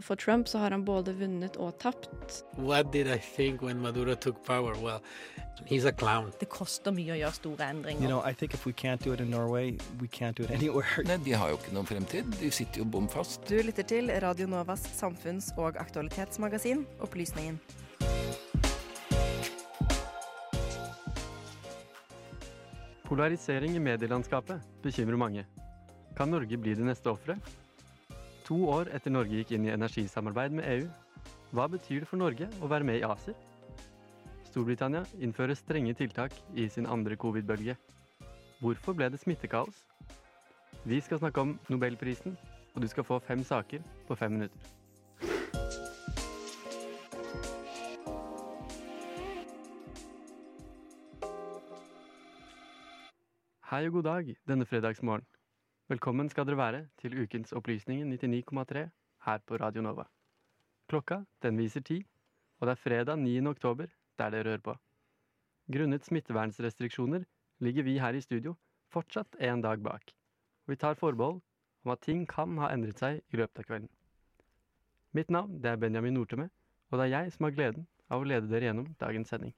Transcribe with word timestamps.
For 0.00 0.14
Trump 0.16 0.48
så 0.48 0.58
har 0.58 0.70
han 0.70 0.84
både 0.84 1.12
vunnet 1.12 1.56
og 1.56 1.78
tapt. 1.82 2.44
What 2.56 2.92
did 2.92 3.06
I 3.08 3.18
think 3.18 3.62
when 3.62 3.80
Maduro 3.80 4.14
took 4.14 4.44
power? 4.44 4.74
Well, 4.82 5.00
he's 5.66 5.84
a 5.84 5.92
clown. 5.92 6.30
Det 6.40 6.46
koster 6.48 6.92
mye 6.94 7.16
å 7.16 7.18
gjøre 7.18 7.34
store 7.34 7.66
endringer. 7.66 8.02
You 8.02 8.08
know, 8.08 8.22
I 8.22 8.32
think 8.32 8.54
if 8.54 8.64
we 8.66 8.72
can't 8.72 9.02
do 9.02 9.12
it 9.12 9.20
in 9.20 9.30
Norway, 9.30 9.76
we 10.00 10.06
can't 10.06 10.36
do 10.38 10.44
it 10.44 10.50
anywhere. 10.58 11.02
Nei, 11.04 11.16
De 11.26 11.34
har 11.34 11.50
jo 11.50 11.58
ikke 11.58 11.74
noen 11.74 11.90
fremtid. 11.90 12.30
De 12.38 12.50
sitter 12.54 12.84
jo 12.84 12.86
bom 12.86 13.08
fast. 13.10 13.42
Du 13.50 13.58
lytter 13.58 13.82
til 13.90 14.12
Radio 14.22 14.46
Novas 14.46 14.86
samfunns- 15.00 15.50
og 15.58 15.76
aktualitetsmagasin 15.82 16.86
Opplysningen. 17.02 17.58
Polarisering 23.08 23.76
i 23.76 23.80
medielandskapet 23.80 24.60
bekymrer 24.84 25.16
mange. 25.16 25.44
Kan 26.16 26.30
Norge 26.30 26.58
bli 26.60 26.74
det 26.76 26.84
neste 26.86 27.10
offeret? 27.10 27.40
To 28.48 28.56
år 28.72 28.88
etter 28.96 29.12
Norge 29.12 29.36
gikk 29.42 29.50
inn 29.52 29.66
i 29.66 29.74
energisamarbeid 29.74 30.54
med 30.56 30.64
EU, 30.72 30.86
hva 31.52 31.66
betyr 31.68 32.00
det 32.00 32.06
for 32.08 32.16
Norge 32.16 32.46
å 32.64 32.70
være 32.72 32.86
med 32.88 32.96
i 32.96 33.04
ACER? 33.04 33.34
Storbritannia 34.48 35.02
innfører 35.20 35.58
strenge 35.58 35.92
tiltak 35.98 36.32
i 36.56 36.64
sin 36.72 36.88
andre 36.88 37.18
covid-bølge. 37.20 37.76
Hvorfor 38.64 38.96
ble 38.96 39.10
det 39.12 39.20
smittekaos? 39.20 39.84
Vi 40.88 40.96
skal 41.04 41.20
snakke 41.20 41.44
om 41.44 41.54
Nobelprisen, 41.68 42.40
og 42.72 42.80
du 42.80 42.88
skal 42.88 43.04
få 43.04 43.20
fem 43.20 43.44
saker 43.44 43.84
på 44.08 44.16
fem 44.16 44.38
minutter. 44.38 44.56
Hei 53.68 53.84
og 53.90 53.98
god 54.00 54.08
dag 54.08 54.38
denne 54.48 54.64
fredagsmorgen. 54.64 55.28
Velkommen 55.88 56.28
skal 56.28 56.44
dere 56.44 56.58
være 56.60 56.78
til 57.00 57.14
ukens 57.16 57.54
Opplysningen 57.56 58.10
99,3 58.12 58.80
her 59.24 59.38
på 59.48 59.56
Radio 59.56 59.80
Nova. 59.80 60.02
Klokka 60.84 61.22
den 61.40 61.56
viser 61.56 61.80
ti, 61.80 62.02
og 62.60 62.68
det 62.68 62.74
er 62.74 62.80
fredag 62.82 63.16
9. 63.16 63.46
oktober 63.48 63.86
der 64.18 64.34
dere 64.34 64.50
hører 64.50 64.60
på. 64.66 64.74
Grunnet 65.72 66.04
smittevernsrestriksjoner 66.04 67.24
ligger 67.64 67.86
vi 67.86 67.96
her 67.98 68.12
i 68.12 68.20
studio 68.20 68.52
fortsatt 68.92 69.38
en 69.40 69.62
dag 69.64 69.80
bak. 69.80 70.12
Og 70.66 70.74
vi 70.74 70.76
tar 70.76 70.98
forbehold 71.00 71.40
om 71.84 71.92
at 71.94 72.04
ting 72.04 72.26
kan 72.28 72.58
ha 72.60 72.68
endret 72.74 73.00
seg 73.00 73.22
i 73.32 73.40
løpet 73.40 73.62
av 73.62 73.68
kvelden. 73.70 73.88
Mitt 75.16 75.32
navn 75.32 75.56
det 75.62 75.72
er 75.72 75.80
Benjamin 75.80 76.20
Norteme, 76.20 76.50
og 76.90 76.98
det 76.98 77.06
er 77.06 77.14
jeg 77.14 77.32
som 77.32 77.48
har 77.48 77.56
gleden 77.56 77.88
av 78.10 78.20
å 78.20 78.28
lede 78.28 78.52
dere 78.52 78.68
gjennom 78.68 78.92
dagens 79.00 79.32
sending. 79.32 79.56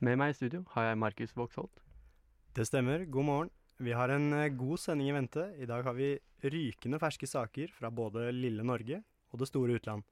Med 0.00 0.18
meg 0.18 0.34
i 0.34 0.40
studio 0.40 0.64
har 0.74 0.90
jeg 0.90 0.98
Markus 0.98 1.36
Vågsholt. 1.38 1.84
Det 2.58 2.66
stemmer. 2.66 3.06
God 3.06 3.30
morgen. 3.30 3.57
Vi 3.78 3.92
har 3.94 4.10
en 4.10 4.32
eh, 4.34 4.50
god 4.58 4.80
sending 4.82 5.08
i 5.12 5.14
vente. 5.14 5.44
I 5.58 5.66
dag 5.70 5.84
har 5.86 5.94
vi 5.94 6.16
rykende 6.42 6.98
ferske 6.98 7.28
saker 7.30 7.70
fra 7.70 7.90
både 7.94 8.32
lille 8.34 8.64
Norge 8.66 9.02
og 9.30 9.38
det 9.38 9.46
store 9.50 9.76
utland. 9.78 10.02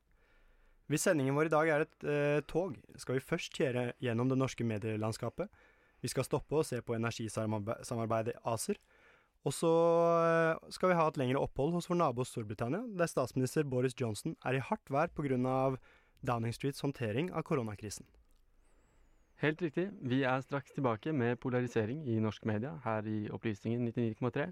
Hvis 0.87 1.03
sendingen 1.09 1.35
vår 1.35 1.49
i 1.49 1.55
dag 1.55 1.71
er 1.75 1.83
et 1.83 2.07
eh, 2.07 2.43
tog, 2.47 2.77
skal 2.95 3.19
vi 3.19 3.25
først 3.27 3.57
kjøre 3.59 3.89
gjennom 4.03 4.31
det 4.31 4.39
norske 4.39 4.67
medielandskapet. 4.67 5.51
Vi 5.99 6.13
skal 6.13 6.29
stoppe 6.29 6.61
og 6.61 6.69
se 6.69 6.79
på 6.79 6.95
energisamarbeidet 6.95 8.37
ACER. 8.47 8.79
Og 9.47 9.55
så 9.55 9.73
eh, 10.21 10.71
skal 10.75 10.93
vi 10.93 10.99
ha 11.01 11.09
et 11.11 11.19
lengre 11.19 11.43
opphold 11.43 11.75
hos 11.75 11.91
vår 11.91 11.99
nabo 11.99 12.27
Storbritannia, 12.27 12.85
der 12.87 13.11
statsminister 13.11 13.67
Boris 13.67 13.99
Johnson 13.99 14.39
er 14.47 14.61
i 14.61 14.63
hardt 14.63 14.95
vær 14.95 15.11
pga. 15.11 15.75
Downing 16.27 16.55
Streets 16.55 16.81
håndtering 16.83 17.29
av 17.35 17.45
koronakrisen. 17.47 18.07
Helt 19.37 19.61
riktig. 19.63 19.91
Vi 20.01 20.23
er 20.25 20.41
straks 20.41 20.73
tilbake 20.73 21.13
med 21.13 21.37
polarisering 21.37 22.07
i 22.09 22.17
norsk 22.25 22.47
media 22.49 22.71
her 22.85 23.05
i 23.05 23.27
Opplysningen 23.29 23.85
99,3. 23.89 24.47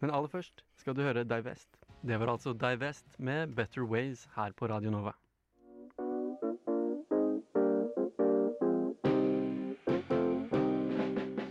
Men 0.00 0.10
aller 0.10 0.28
først 0.32 0.64
skal 0.80 0.96
du 0.96 1.02
høre 1.04 1.24
Divest. 1.24 1.68
Det 2.06 2.16
var 2.20 2.32
altså 2.32 2.54
Divest 2.56 3.18
med 3.18 3.52
Better 3.56 3.84
Ways 3.84 4.28
her 4.36 4.56
på 4.56 4.66
Radio 4.72 4.90
Nova. 4.90 5.12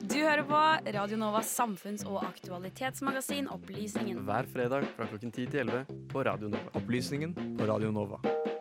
Du 0.09 0.17
hører 0.21 0.43
på 0.43 0.61
Radio 0.97 1.17
Novas 1.17 1.59
samfunns- 1.59 2.07
og 2.09 2.25
aktualitetsmagasin 2.25 3.47
Opplysningen. 3.47 4.25
Hver 4.25 4.49
fredag 4.53 4.89
fra 4.97 5.05
klokken 5.05 5.31
10 5.31 5.45
til 5.45 5.59
11 5.59 5.85
på 6.09 6.25
Radio 6.25 6.49
Nova. 6.49 6.73
Opplysningen 6.73 7.37
på 7.59 7.69
Radio 7.69 7.91
Nova. 7.91 8.54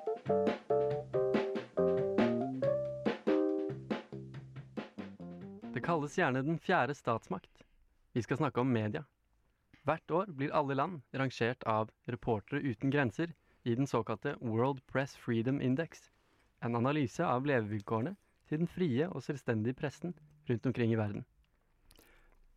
Kalles 5.85 6.17
gjerne 6.19 6.43
den 6.45 6.59
fjerde 6.59 6.95
statsmakt. 6.97 7.65
Vi 8.17 8.23
skal 8.25 8.41
snakke 8.41 8.63
om 8.63 8.73
media. 8.73 9.05
Hvert 9.85 10.11
år 10.17 10.31
blir 10.33 10.55
alle 10.57 10.77
land 10.79 11.03
rangert 11.13 11.65
av 11.69 11.91
Reportere 12.09 12.63
uten 12.65 12.93
grenser 12.93 13.35
i 13.69 13.75
den 13.77 13.87
såkalte 13.87 14.37
World 14.41 14.81
Press 14.89 15.17
Freedom 15.17 15.61
Index, 15.61 16.09
en 16.65 16.77
analyse 16.77 17.25
av 17.25 17.45
levevilkårene 17.49 18.15
til 18.49 18.63
den 18.63 18.71
frie 18.71 19.09
og 19.11 19.25
selvstendige 19.25 19.77
pressen 19.77 20.17
rundt 20.49 20.67
omkring 20.71 20.93
i 20.93 20.99
verden. 21.01 21.25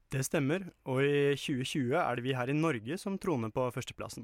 Det 0.07 0.23
stemmer, 0.23 0.63
og 0.88 1.03
i 1.03 1.35
2020 1.35 1.97
er 1.99 2.15
det 2.15 2.23
vi 2.23 2.35
her 2.35 2.47
i 2.47 2.55
Norge 2.55 2.95
som 2.99 3.19
troner 3.19 3.51
på 3.51 3.67
førsteplassen. 3.75 4.23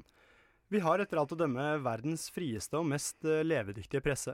Vi 0.72 0.80
har 0.80 1.00
etter 1.00 1.20
alt 1.20 1.32
å 1.36 1.38
dømme 1.38 1.74
verdens 1.84 2.30
frieste 2.32 2.80
og 2.80 2.88
mest 2.88 3.20
eh, 3.28 3.44
levedyktige 3.44 4.00
presse. 4.04 4.32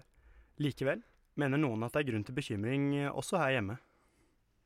Likevel 0.63 1.03
mener 1.35 1.59
noen 1.59 1.83
at 1.83 1.97
det 1.97 2.05
er 2.05 2.13
grunn 2.13 2.27
til 2.27 2.39
bekymring 2.39 2.93
eh, 3.01 3.11
også 3.11 3.41
her 3.43 3.57
hjemme. 3.57 3.81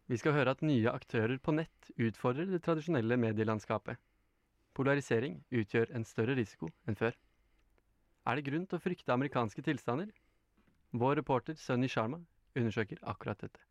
Vi 0.05 0.19
skal 0.21 0.35
høre 0.37 0.53
at 0.53 0.65
nye 0.65 0.91
aktører 0.93 1.39
på 1.41 1.55
nett 1.57 1.93
utfordrer 1.97 2.51
det 2.51 2.61
tradisjonelle 2.67 3.17
medielandskapet. 3.17 3.97
Polarisering 4.77 5.39
utgjør 5.55 5.95
en 5.97 6.05
større 6.05 6.35
risiko 6.37 6.69
enn 6.85 6.99
før. 6.99 7.15
Er 8.29 8.37
det 8.37 8.45
grunn 8.49 8.67
til 8.69 8.77
å 8.77 8.85
frykte 8.85 9.15
amerikanske 9.15 9.65
tilstander? 9.65 10.11
Vår 10.93 11.17
reporter 11.23 11.57
Sunny 11.57 11.89
Sharma 11.89 12.21
undersøker 12.55 13.01
akkurat 13.09 13.41
dette. 13.47 13.65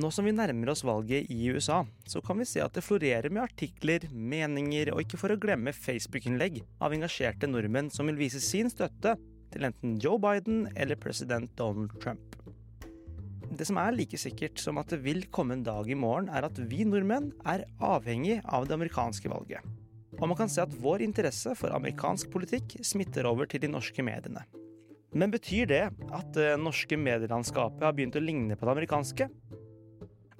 Nå 0.00 0.06
som 0.14 0.24
vi 0.24 0.32
nærmer 0.32 0.70
oss 0.70 0.84
valget 0.86 1.26
i 1.34 1.50
USA, 1.50 1.82
så 2.06 2.22
kan 2.22 2.38
vi 2.38 2.46
se 2.46 2.62
at 2.62 2.76
det 2.76 2.84
florerer 2.86 3.32
med 3.34 3.42
artikler, 3.42 4.06
meninger 4.14 4.92
og 4.94 5.02
ikke 5.02 5.18
for 5.18 5.34
å 5.34 5.40
glemme 5.42 5.74
Facebook-innlegg 5.74 6.62
av 6.78 6.94
engasjerte 6.94 7.50
nordmenn 7.50 7.90
som 7.90 8.06
vil 8.06 8.20
vise 8.20 8.38
sin 8.44 8.70
støtte 8.70 9.16
til 9.50 9.66
enten 9.66 9.98
Joe 9.98 10.22
Biden 10.22 10.68
eller 10.76 11.00
president 11.00 11.50
Donald 11.58 11.98
Trump. 11.98 12.29
Det 13.60 13.66
som 13.68 13.76
er 13.76 13.92
like 13.92 14.16
sikkert 14.16 14.56
som 14.56 14.78
at 14.80 14.88
det 14.88 15.02
vil 15.04 15.26
komme 15.28 15.52
en 15.52 15.64
dag 15.66 15.84
i 15.84 15.96
morgen, 15.98 16.30
er 16.32 16.46
at 16.46 16.56
vi 16.70 16.80
nordmenn 16.88 17.26
er 17.44 17.66
avhengig 17.84 18.38
av 18.48 18.64
det 18.64 18.72
amerikanske 18.72 19.28
valget. 19.28 19.60
Og 20.16 20.30
man 20.30 20.38
kan 20.38 20.48
se 20.48 20.62
at 20.64 20.76
vår 20.80 21.04
interesse 21.04 21.52
for 21.58 21.74
amerikansk 21.76 22.30
politikk 22.32 22.78
smitter 22.80 23.28
over 23.28 23.44
til 23.44 23.60
de 23.60 23.68
norske 23.68 24.00
mediene. 24.00 24.46
Men 25.12 25.34
betyr 25.34 25.68
det 25.68 25.82
at 25.92 26.30
det 26.32 26.54
norske 26.62 26.96
medielandskapet 26.96 27.84
har 27.84 27.92
begynt 27.98 28.16
å 28.16 28.24
ligne 28.24 28.56
på 28.56 28.64
det 28.64 28.74
amerikanske? 28.78 29.28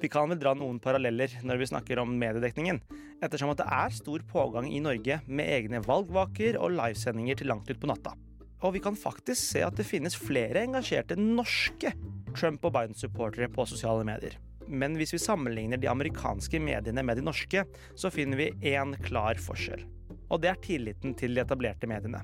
Vi 0.01 0.09
kan 0.09 0.33
vel 0.33 0.41
dra 0.41 0.55
noen 0.57 0.81
paralleller 0.81 1.37
når 1.45 1.61
vi 1.61 1.71
snakker 1.75 2.01
om 2.01 2.17
mediedekningen, 2.17 2.81
ettersom 3.21 3.53
at 3.53 3.61
det 3.61 3.69
er 3.83 3.99
stor 4.01 4.25
pågang 4.33 4.73
i 4.73 4.81
Norge 4.81 5.21
med 5.29 5.53
egne 5.59 5.85
valgvaker 5.85 6.57
og 6.57 6.73
livesendinger 6.79 7.37
til 7.37 7.53
langt 7.53 7.69
utpå 7.69 7.93
natta. 7.93 8.17
Og 8.65 8.79
vi 8.79 8.81
kan 8.85 8.97
faktisk 8.97 9.41
se 9.41 9.61
at 9.65 9.77
det 9.77 9.89
finnes 9.89 10.17
flere 10.17 10.65
engasjerte 10.65 11.21
norske 11.21 11.93
Trump- 12.37 12.65
og 12.65 12.75
Biden-supportere 12.77 13.51
på 13.53 13.67
sosiale 13.69 14.07
medier. 14.07 14.37
Men 14.71 14.95
hvis 14.99 15.15
vi 15.17 15.23
sammenligner 15.23 15.81
de 15.81 15.91
amerikanske 15.91 16.61
mediene 16.63 17.03
med 17.03 17.19
de 17.19 17.25
norske, 17.27 17.65
så 17.99 18.11
finner 18.15 18.39
vi 18.39 18.75
én 18.75 18.95
klar 19.03 19.41
forskjell. 19.43 19.83
Og 20.31 20.43
det 20.43 20.53
er 20.53 20.63
tilliten 20.63 21.17
til 21.19 21.35
de 21.35 21.43
etablerte 21.43 21.91
mediene. 21.91 22.23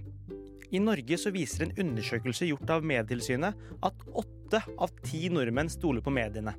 I 0.74 0.80
Norge 0.82 1.18
så 1.18 1.30
viser 1.34 1.66
en 1.66 1.76
undersøkelse 1.78 2.48
gjort 2.48 2.70
av 2.74 2.86
Medietilsynet 2.86 3.68
at 3.86 4.08
åtte 4.18 4.62
av 4.78 4.94
ti 5.02 5.28
nordmenn 5.30 5.70
stoler 5.70 6.02
på 6.02 6.14
mediene. 6.14 6.54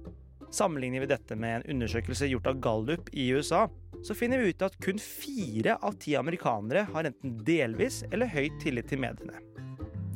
Sammenligner 0.51 1.03
vi 1.03 1.09
dette 1.11 1.35
med 1.35 1.57
en 1.57 1.75
undersøkelse 1.75 2.29
gjort 2.31 2.47
av 2.47 2.61
Gallup 2.63 3.09
i 3.11 3.27
USA, 3.35 3.65
så 4.03 4.15
finner 4.15 4.39
vi 4.39 4.53
ut 4.53 4.63
at 4.63 4.77
kun 4.83 4.99
fire 5.01 5.75
av 5.83 5.97
ti 5.99 6.15
amerikanere 6.15 6.85
har 6.93 7.09
enten 7.09 7.35
delvis 7.47 8.03
eller 8.11 8.31
høy 8.31 8.47
tillit 8.63 8.87
til 8.87 9.03
mediene. 9.03 9.43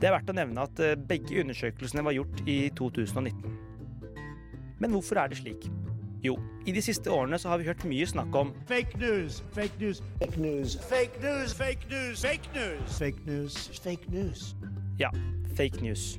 Det 0.02 0.10
er 0.10 0.16
verdt 0.16 0.32
å 0.34 0.34
nevne 0.34 0.64
at 0.66 0.80
eh, 0.82 0.96
begge 0.98 1.44
undersøkelsene 1.44 2.02
var 2.02 2.16
gjort 2.16 2.40
i 2.50 2.58
2019. 2.74 3.52
Men 4.82 4.96
hvorfor 4.96 5.20
er 5.22 5.30
det 5.30 5.38
slik? 5.38 5.68
Jo, 6.26 6.34
i 6.66 6.74
de 6.74 6.82
siste 6.82 7.10
årene 7.14 7.38
så 7.42 7.52
har 7.52 7.62
vi 7.62 7.68
hørt 7.70 7.86
mye 7.86 8.08
snakk 8.10 8.34
om 8.38 8.50
Fake 8.70 8.98
news, 9.02 9.44
fake 9.54 9.78
news, 9.82 10.02
fake 10.22 10.42
news, 10.42 10.74
fake 10.90 11.22
news, 11.22 11.54
fake 11.54 11.92
news, 11.94 12.26
fake 12.26 12.50
news, 12.58 12.98
fake 12.98 13.30
news, 13.30 13.60
fake 13.86 14.14
news. 14.14 14.48
Ja, 15.02 15.14
fake 15.58 15.86
news. 15.86 16.16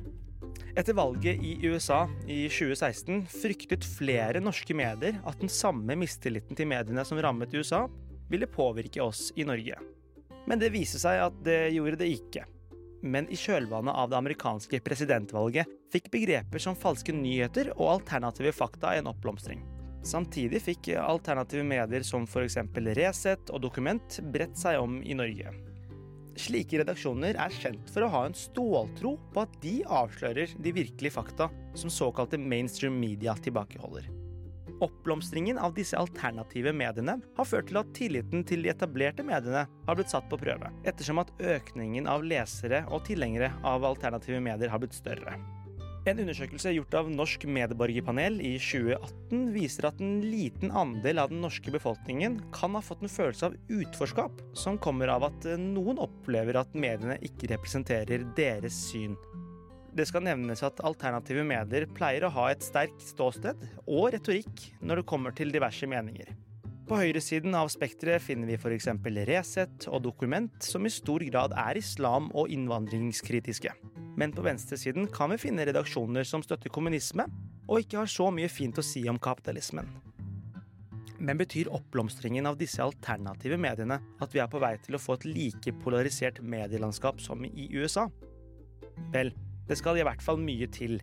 Etter 0.79 0.95
valget 0.95 1.43
i 1.43 1.57
USA 1.67 2.05
i 2.23 2.45
2016 2.47 3.25
fryktet 3.35 3.83
flere 3.83 4.39
norske 4.43 4.75
medier 4.75 5.19
at 5.27 5.43
den 5.43 5.51
samme 5.51 5.99
mistilliten 5.99 6.55
til 6.55 6.71
mediene 6.71 7.03
som 7.07 7.19
rammet 7.19 7.51
USA, 7.55 7.83
ville 8.31 8.47
påvirke 8.47 9.03
oss 9.03 9.27
i 9.35 9.43
Norge. 9.43 9.75
Men 10.47 10.59
det 10.59 10.71
viste 10.71 11.03
seg 11.03 11.19
at 11.27 11.35
det 11.45 11.61
gjorde 11.75 11.99
det 11.99 12.13
ikke. 12.15 12.47
Men 13.03 13.27
i 13.27 13.35
kjølvannet 13.35 13.95
av 13.99 14.09
det 14.09 14.17
amerikanske 14.17 14.79
presidentvalget 14.83 15.67
fikk 15.91 16.07
begreper 16.13 16.61
som 16.63 16.77
falske 16.79 17.11
nyheter 17.15 17.73
og 17.75 17.97
alternative 17.97 18.53
fakta 18.55 18.95
en 18.95 19.11
oppblomstring. 19.11 19.59
Samtidig 20.07 20.61
fikk 20.63 20.89
alternative 20.99 21.63
medier 21.67 22.03
som 22.07 22.23
f.eks. 22.27 22.57
Resett 22.95 23.51
og 23.51 23.61
Dokument 23.63 24.19
bredt 24.31 24.55
seg 24.59 24.79
om 24.79 25.01
i 25.03 25.15
Norge. 25.19 25.51
Slike 26.39 26.79
redaksjoner 26.81 27.37
er 27.37 27.53
kjent 27.53 27.91
for 27.93 28.05
å 28.05 28.11
ha 28.15 28.23
en 28.25 28.35
ståltro 28.37 29.13
på 29.35 29.43
at 29.43 29.61
de 29.61 29.77
avslører 29.85 30.55
de 30.57 30.73
virkelige 30.75 31.13
fakta 31.13 31.51
som 31.77 31.91
såkalte 31.93 32.39
mainstream 32.41 32.97
media 32.99 33.35
tilbakeholder. 33.43 34.22
Oppblomstringen 34.81 35.59
av 35.61 35.75
disse 35.77 35.97
alternative 35.99 36.73
mediene 36.73 37.19
har 37.37 37.49
ført 37.49 37.69
til 37.69 37.81
at 37.81 37.91
tilliten 37.97 38.45
til 38.47 38.65
de 38.65 38.71
etablerte 38.73 39.25
mediene 39.25 39.65
har 39.69 39.99
blitt 39.99 40.13
satt 40.13 40.29
på 40.31 40.39
prøve, 40.41 40.71
ettersom 40.87 41.21
at 41.21 41.33
økningen 41.39 42.09
av 42.09 42.25
lesere 42.25 42.85
og 42.89 43.05
tilhengere 43.07 43.53
av 43.67 43.85
alternative 43.85 44.41
medier 44.43 44.73
har 44.73 44.81
blitt 44.81 44.97
større. 44.97 45.37
En 46.03 46.19
undersøkelse 46.19 46.73
gjort 46.75 46.95
av 46.99 47.07
Norsk 47.07 47.45
medborgerpanel 47.47 48.41
i 48.43 48.57
2018 48.59 49.45
viser 49.53 49.87
at 49.87 50.01
en 50.03 50.17
liten 50.25 50.73
andel 50.75 51.21
av 51.23 51.31
den 51.31 51.39
norske 51.45 51.71
befolkningen 51.71 52.41
kan 52.51 52.75
ha 52.75 52.81
fått 52.83 53.05
en 53.05 53.13
følelse 53.13 53.47
av 53.47 53.55
utforskap, 53.71 54.41
som 54.51 54.81
kommer 54.83 55.13
av 55.13 55.29
at 55.29 55.47
noen 55.61 56.01
opplever 56.03 56.59
at 56.59 56.75
mediene 56.75 57.15
ikke 57.23 57.53
representerer 57.53 58.27
deres 58.35 58.81
syn. 58.89 59.15
Det 59.93 60.07
skal 60.09 60.23
nevnes 60.25 60.63
at 60.65 60.79
alternative 60.81 61.43
medier 61.45 61.85
pleier 61.93 62.25
å 62.25 62.31
ha 62.33 62.47
et 62.49 62.65
sterkt 62.65 63.03
ståsted 63.05 63.59
og 63.83 64.07
retorikk 64.15 64.71
når 64.81 65.01
det 65.01 65.09
kommer 65.11 65.35
til 65.37 65.53
diverse 65.53 65.85
meninger. 65.89 66.31
På 66.89 66.97
høyresiden 66.99 67.53
av 67.55 67.69
spekteret 67.71 68.23
finner 68.25 68.49
vi 68.49 68.57
f.eks. 68.57 68.89
Resett 69.29 69.85
og 69.87 70.01
Dokument, 70.03 70.55
som 70.65 70.83
i 70.83 70.91
stor 70.91 71.23
grad 71.29 71.53
er 71.55 71.77
islam- 71.79 72.31
og 72.33 72.49
innvandringskritiske. 72.51 73.71
Men 74.19 74.33
på 74.33 74.43
venstresiden 74.43 75.07
kan 75.13 75.31
vi 75.31 75.39
finne 75.45 75.65
redaksjoner 75.69 76.25
som 76.27 76.43
støtter 76.43 76.73
kommunisme, 76.73 77.27
og 77.69 77.85
ikke 77.85 78.01
har 78.01 78.11
så 78.11 78.27
mye 78.33 78.49
fint 78.51 78.81
å 78.81 78.85
si 78.85 79.05
om 79.09 79.21
kapitalismen. 79.21 79.87
Men 81.23 81.39
betyr 81.39 81.71
oppblomstringen 81.71 82.49
av 82.49 82.57
disse 82.59 82.83
alternative 82.83 83.55
mediene 83.61 84.01
at 84.19 84.33
vi 84.33 84.41
er 84.43 84.51
på 84.51 84.59
vei 84.59 84.75
til 84.83 84.97
å 84.97 85.01
få 85.01 85.21
et 85.21 85.29
like 85.29 85.77
polarisert 85.85 86.41
medielandskap 86.43 87.21
som 87.23 87.45
i 87.47 87.69
USA? 87.77 88.09
Vel, 89.13 89.31
det 89.67 89.77
skal 89.79 89.99
i 89.99 90.05
hvert 90.05 90.23
fall 90.23 90.39
mye 90.41 90.67
til. 90.71 90.99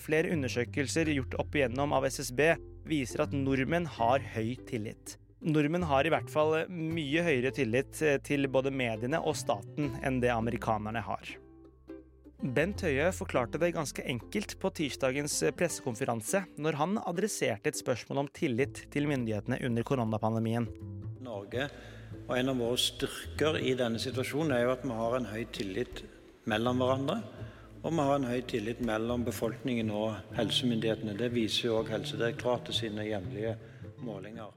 Flere 0.00 0.32
undersøkelser 0.34 1.10
gjort 1.14 1.38
opp 1.40 1.56
igjennom 1.56 1.94
av 1.96 2.06
SSB 2.06 2.42
viser 2.86 3.24
at 3.24 3.32
nordmenn 3.34 3.88
har 3.96 4.22
høy 4.34 4.54
tillit. 4.68 5.16
Nordmenn 5.46 5.86
har 5.86 6.06
i 6.06 6.12
hvert 6.12 6.30
fall 6.32 6.62
mye 6.72 7.24
høyere 7.24 7.52
tillit 7.54 7.98
til 8.26 8.48
både 8.52 8.72
mediene 8.72 9.20
og 9.20 9.36
staten 9.38 9.92
enn 10.04 10.20
det 10.22 10.32
amerikanerne 10.32 11.02
har. 11.04 11.36
Bent 12.36 12.82
Høie 12.84 13.08
forklarte 13.16 13.58
det 13.58 13.72
ganske 13.72 14.02
enkelt 14.04 14.58
på 14.60 14.70
tirsdagens 14.76 15.38
pressekonferanse 15.56 16.42
når 16.60 16.76
han 16.80 16.98
adresserte 17.00 17.72
et 17.72 17.78
spørsmål 17.78 18.26
om 18.26 18.28
tillit 18.36 18.82
til 18.92 19.08
myndighetene 19.08 19.58
under 19.64 19.86
koronapandemien. 19.88 20.68
Norge 21.24 21.70
og 22.26 22.36
En 22.36 22.50
av 22.52 22.60
våre 22.60 22.76
styrker 22.80 23.58
i 23.62 23.72
denne 23.78 24.00
situasjonen 24.02 24.52
er 24.56 24.66
jo 24.66 24.74
at 24.74 24.84
vi 24.84 24.98
har 24.98 25.16
en 25.16 25.28
høy 25.30 25.42
tillit 25.54 26.04
mellom 26.50 26.82
hverandre. 26.82 27.20
Og 27.84 27.92
vi 27.92 28.02
har 28.02 28.16
en 28.16 28.28
høy 28.28 28.40
tillit 28.48 28.80
mellom 28.84 29.24
befolkningen 29.26 29.90
og 29.94 30.16
helsemyndighetene. 30.36 31.16
Det 31.18 31.30
viser 31.34 31.68
jo 31.68 31.80
òg 31.80 31.90
Helsedirektoratet 31.92 32.74
sine 32.74 33.04
jevnlige 33.06 33.56
målinger. 34.02 34.54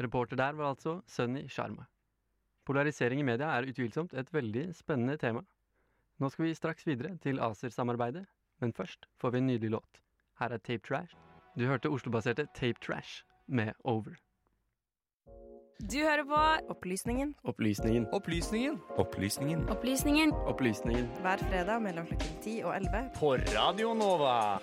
Reporter 0.00 0.36
der 0.36 0.56
var 0.58 0.72
altså 0.72 1.00
Sunny 1.06 1.46
Sharma. 1.48 1.86
Polarisering 2.66 3.20
i 3.20 3.26
media 3.28 3.52
er 3.54 3.68
utvilsomt 3.68 4.14
et 4.14 4.32
veldig 4.32 4.70
spennende 4.74 5.16
tema. 5.20 5.44
Nå 6.18 6.30
skal 6.30 6.46
vi 6.48 6.54
straks 6.54 6.86
videre 6.86 7.16
til 7.22 7.40
ACER-samarbeidet, 7.42 8.24
men 8.60 8.72
først 8.72 9.06
får 9.20 9.30
vi 9.30 9.38
en 9.38 9.46
nydelig 9.46 9.70
låt. 9.76 10.00
Her 10.40 10.56
er 10.56 10.58
Tape 10.58 10.86
Trash. 10.88 11.14
Du 11.58 11.66
hørte 11.66 11.90
Oslo-baserte 11.90 12.46
Tape 12.54 12.80
Trash 12.80 13.24
med 13.46 13.72
Over. 13.84 14.23
Du 15.92 15.98
hører 15.98 16.24
på 16.24 16.36
Opplysningen 16.72 17.34
Opplysningen. 17.44 18.06
Opplysningen. 18.12 18.78
Opplysningen. 18.96 19.68
Opplysningen 19.68 20.30
Opplysningen. 20.32 21.06
hver 21.20 21.36
fredag 21.36 21.82
mellom 21.82 22.06
klokken 22.06 22.38
10 22.42 22.62
og 22.64 22.76
11 22.76 23.10
På 23.18 23.34
Radio 23.36 23.94
Nova! 23.94 24.58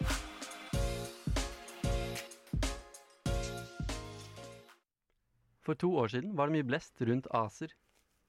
For 5.61 5.73
to 5.73 5.95
år 5.95 6.07
siden 6.07 6.37
var 6.37 6.49
det 6.49 6.55
mye 6.55 6.67
blest 6.71 7.01
rundt 7.01 7.27
ACER, 7.29 7.69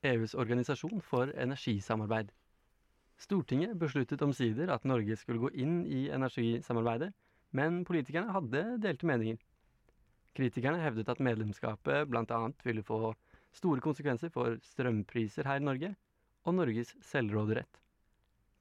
EUs 0.04 0.34
organisasjon 0.34 1.00
for 1.00 1.32
energisamarbeid. 1.32 2.28
Stortinget 3.18 3.78
besluttet 3.78 4.22
omsider 4.22 4.74
at 4.74 4.84
Norge 4.84 5.16
skulle 5.16 5.40
gå 5.40 5.48
inn 5.54 5.86
i 5.86 6.10
energisamarbeidet, 6.10 7.14
men 7.52 7.84
politikerne 7.88 8.32
hadde 8.36 8.66
delte 8.84 9.06
meninger. 9.06 9.40
Kritikerne 10.36 10.80
hevdet 10.80 11.10
at 11.12 11.20
medlemskapet 11.20 12.08
bl.a. 12.08 12.40
ville 12.64 12.84
få 12.86 13.12
store 13.52 13.84
konsekvenser 13.84 14.32
for 14.32 14.56
strømpriser 14.64 15.48
her 15.48 15.60
i 15.60 15.64
Norge, 15.64 15.94
og 16.48 16.56
Norges 16.56 16.94
selvråderett. 17.06 17.80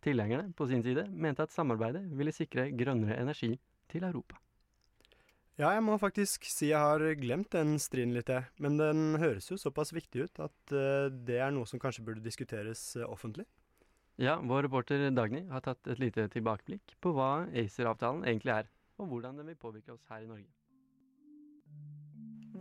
Tilhengerne 0.02 0.52
på 0.58 0.68
sin 0.70 0.84
side 0.84 1.08
mente 1.10 1.46
at 1.46 1.54
samarbeidet 1.54 2.04
ville 2.18 2.34
sikre 2.34 2.70
grønnere 2.76 3.20
energi 3.22 3.54
til 3.90 4.06
Europa. 4.08 4.38
Ja, 5.60 5.70
jeg 5.76 5.84
må 5.86 5.98
faktisk 6.02 6.48
si 6.50 6.72
jeg 6.72 6.80
har 6.80 7.04
glemt 7.20 7.52
den 7.54 7.76
striden 7.80 8.16
litt, 8.16 8.32
jeg. 8.32 8.48
Men 8.64 8.80
den 8.80 9.20
høres 9.22 9.50
jo 9.52 9.60
såpass 9.62 9.92
viktig 9.94 10.26
ut 10.26 10.42
at 10.42 10.74
eh, 10.74 11.12
det 11.12 11.38
er 11.44 11.52
noe 11.54 11.70
som 11.70 11.82
kanskje 11.82 12.06
burde 12.08 12.24
diskuteres 12.24 12.96
eh, 12.98 13.06
offentlig. 13.06 13.46
Ja, 14.22 14.40
vår 14.42 14.66
reporter 14.68 15.04
Dagny 15.14 15.44
har 15.52 15.64
tatt 15.66 15.86
et 15.92 16.02
lite 16.02 16.26
tilbakeblikk 16.34 16.96
på 17.04 17.14
hva 17.16 17.46
ACER-avtalen 17.54 18.26
egentlig 18.26 18.56
er, 18.56 18.72
og 18.98 19.12
hvordan 19.12 19.38
den 19.38 19.52
vil 19.52 19.60
påvirke 19.62 19.94
oss 19.94 20.08
her 20.10 20.26
i 20.26 20.30
Norge. 20.30 20.50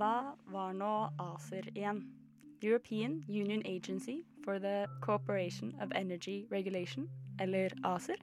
Hva 0.01 0.33
var 0.49 0.73
nå 0.73 0.91
ACER 1.21 1.67
igjen? 1.75 1.99
European 2.65 3.19
Union 3.29 3.61
Agency 3.69 4.23
for 4.47 4.59
the 4.59 4.87
Cooperation 5.05 5.75
of 5.83 5.93
Energy 5.93 6.47
Regulation, 6.49 7.05
eller 7.39 7.75
ACER, 7.85 8.17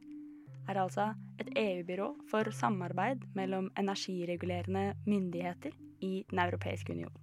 er 0.65 0.79
altså 0.81 1.11
et 1.37 1.51
EU-byrå 1.53 2.07
for 2.31 2.49
samarbeid 2.49 3.27
mellom 3.37 3.69
energiregulerende 3.77 4.95
myndigheter 5.05 5.77
i 6.01 6.25
Den 6.31 6.41
europeiske 6.47 6.95
union. 6.97 7.13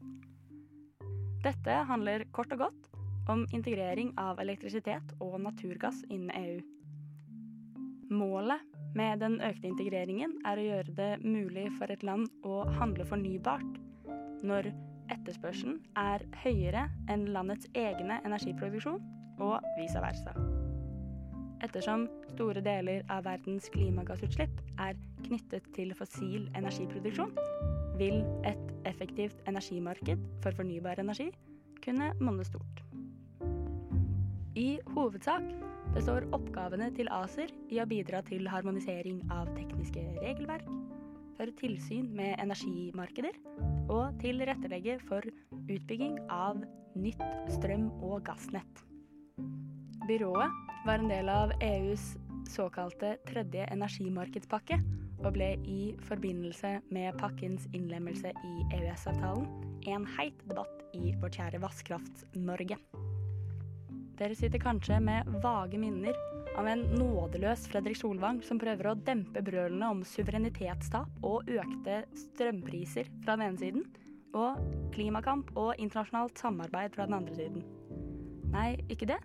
Dette 1.43 1.81
handler 1.91 2.23
kort 2.31 2.55
og 2.55 2.59
godt 2.69 2.91
om 3.29 3.43
integrering 3.51 4.13
av 4.23 4.39
elektrisitet 4.39 5.17
og 5.19 5.41
naturgass 5.43 6.05
innen 6.07 6.31
EU. 6.31 6.61
Målet 8.15 8.63
med 8.95 9.19
den 9.19 9.41
økte 9.43 9.67
integreringen 9.67 10.39
er 10.47 10.63
å 10.63 10.69
gjøre 10.69 10.95
det 10.95 11.11
mulig 11.27 11.73
for 11.81 11.91
et 11.91 12.07
land 12.07 12.31
å 12.47 12.63
handle 12.79 13.09
fornybart 13.11 13.83
når 14.43 14.71
etterspørselen 15.13 15.81
er 16.01 16.25
høyere 16.43 16.89
enn 17.13 17.29
landets 17.35 17.69
egne 17.77 18.21
energiproduksjon, 18.25 19.03
og 19.43 19.65
vice 19.79 19.99
versa. 19.99 20.35
Ettersom 21.65 22.07
store 22.35 22.61
deler 22.65 23.05
av 23.11 23.25
verdens 23.27 23.71
klimagassutslipp 23.73 24.61
er 24.85 24.99
knyttet 25.25 25.67
til 25.77 25.95
fossil 25.97 26.49
energiproduksjon, 26.59 27.33
vil 27.99 28.23
et 28.47 28.73
effektivt 28.91 29.43
energimarked 29.49 30.23
for 30.43 30.57
fornybar 30.57 31.01
energi 31.03 31.31
kunne 31.85 32.11
monne 32.21 32.45
stort. 32.47 32.83
I 34.59 34.79
hovedsak 34.95 35.47
består 35.95 36.27
oppgavene 36.35 36.91
til 36.95 37.11
ACER 37.11 37.51
i 37.75 37.81
å 37.83 37.87
bidra 37.91 38.23
til 38.27 38.47
harmonisering 38.51 39.23
av 39.35 39.51
tekniske 39.57 40.05
regelverk, 40.21 40.67
føre 41.39 41.55
tilsyn 41.59 42.11
med 42.15 42.37
energimarkeder 42.43 43.39
og 43.89 44.19
tilrettelegge 44.23 44.99
for 45.09 45.27
utbygging 45.69 46.19
av 46.33 46.63
nytt 46.95 47.25
strøm- 47.57 47.93
og 48.03 48.25
gassnett. 48.27 48.85
Byrået 50.09 50.53
var 50.85 51.01
en 51.01 51.09
del 51.09 51.31
av 51.33 51.55
EUs 51.65 52.15
såkalte 52.51 53.17
tredje 53.29 53.65
energimarkedspakke 53.73 54.79
og 55.25 55.31
ble 55.37 55.55
i 55.65 55.95
forbindelse 56.09 56.77
med 56.93 57.17
pakkens 57.21 57.65
innlemmelse 57.73 58.35
i 58.35 58.55
EØS-avtalen 58.77 59.47
en 59.89 60.07
heit 60.17 60.37
debatt 60.49 60.85
i 60.97 61.15
vårt 61.21 61.39
kjære 61.39 61.61
Vasskrafts-Norge. 61.65 62.79
Dere 64.19 64.37
sitter 64.39 64.63
kanskje 64.63 65.01
med 65.03 65.29
vage 65.43 65.81
minner 65.81 66.15
av 66.55 66.69
en 66.71 66.83
nådeløs 66.95 67.67
Fredrik 67.71 67.99
Solvang 67.99 68.41
som 68.47 68.59
prøver 68.63 68.91
å 68.91 68.97
dempe 69.07 69.43
brølene 69.45 69.91
om 69.91 70.03
suverenitetstap 70.07 71.27
og 71.27 71.51
økte 71.51 72.03
strømpriser 72.19 73.11
fra 73.25 73.35
den 73.37 73.49
ene 73.49 73.61
siden, 73.61 73.87
og 74.35 74.59
klimakamp 74.95 75.53
og 75.59 75.79
internasjonalt 75.79 76.39
samarbeid 76.39 76.95
fra 76.95 77.07
den 77.09 77.17
andre 77.19 77.37
siden. 77.39 77.65
Nei, 78.55 78.75
ikke 78.91 79.09
det. 79.11 79.21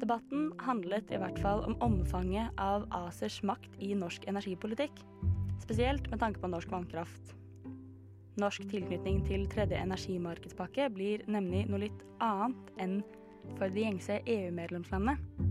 Debatten 0.00 0.50
handlet 0.60 1.08
i 1.12 1.20
hvert 1.20 1.38
fall 1.40 1.62
om 1.64 1.76
omfanget 1.84 2.56
av 2.60 2.84
ACERs 3.06 3.40
makt 3.48 3.78
i 3.80 3.94
norsk 3.96 4.26
energipolitikk, 4.28 5.00
spesielt 5.64 6.08
med 6.12 6.20
tanke 6.20 6.40
på 6.42 6.50
norsk 6.52 6.72
vannkraft. 6.72 7.34
Norsk 8.38 8.68
tilknytning 8.70 9.24
til 9.26 9.48
tredje 9.50 9.80
energimarkedspakke 9.80 10.90
blir 10.94 11.24
nemlig 11.26 11.64
noe 11.68 11.86
litt 11.88 12.04
annet 12.22 12.74
enn 12.78 13.00
for 13.56 13.72
de 13.72 13.86
gjengse 13.86 14.20
EU-medlemslandene. 14.28 15.47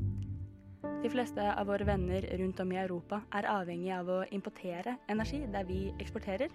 De 1.03 1.09
fleste 1.13 1.43
av 1.53 1.67
våre 1.69 1.85
venner 1.85 2.25
rundt 2.39 2.59
om 2.59 2.71
i 2.73 2.79
Europa 2.81 3.19
er 3.37 3.45
avhengig 3.51 3.91
av 3.93 4.07
å 4.09 4.23
importere 4.33 4.95
energi 5.13 5.43
der 5.53 5.67
vi 5.67 5.91
eksporterer. 6.01 6.49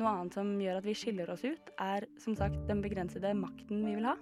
Noe 0.00 0.12
annet 0.12 0.36
som 0.36 0.52
gjør 0.60 0.80
at 0.80 0.86
vi 0.88 0.96
skiller 0.96 1.32
oss 1.32 1.44
ut, 1.44 1.72
er 1.80 2.06
som 2.20 2.36
sagt 2.36 2.60
den 2.68 2.82
begrensede 2.84 3.32
makten 3.36 3.80
vi 3.86 3.96
vil 3.96 4.06
ha. 4.08 4.14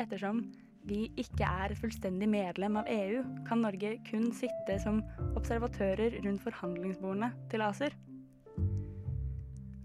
Ettersom 0.00 0.46
vi 0.88 1.06
ikke 1.20 1.44
er 1.44 1.76
fullstendig 1.76 2.28
medlem 2.32 2.80
av 2.80 2.88
EU, 2.88 3.20
kan 3.48 3.60
Norge 3.64 3.94
kun 4.08 4.30
sitte 4.32 4.78
som 4.80 5.02
observatører 5.36 6.18
rundt 6.24 6.44
forhandlingsbordene 6.44 7.30
til 7.52 7.64
ACER. 7.68 7.96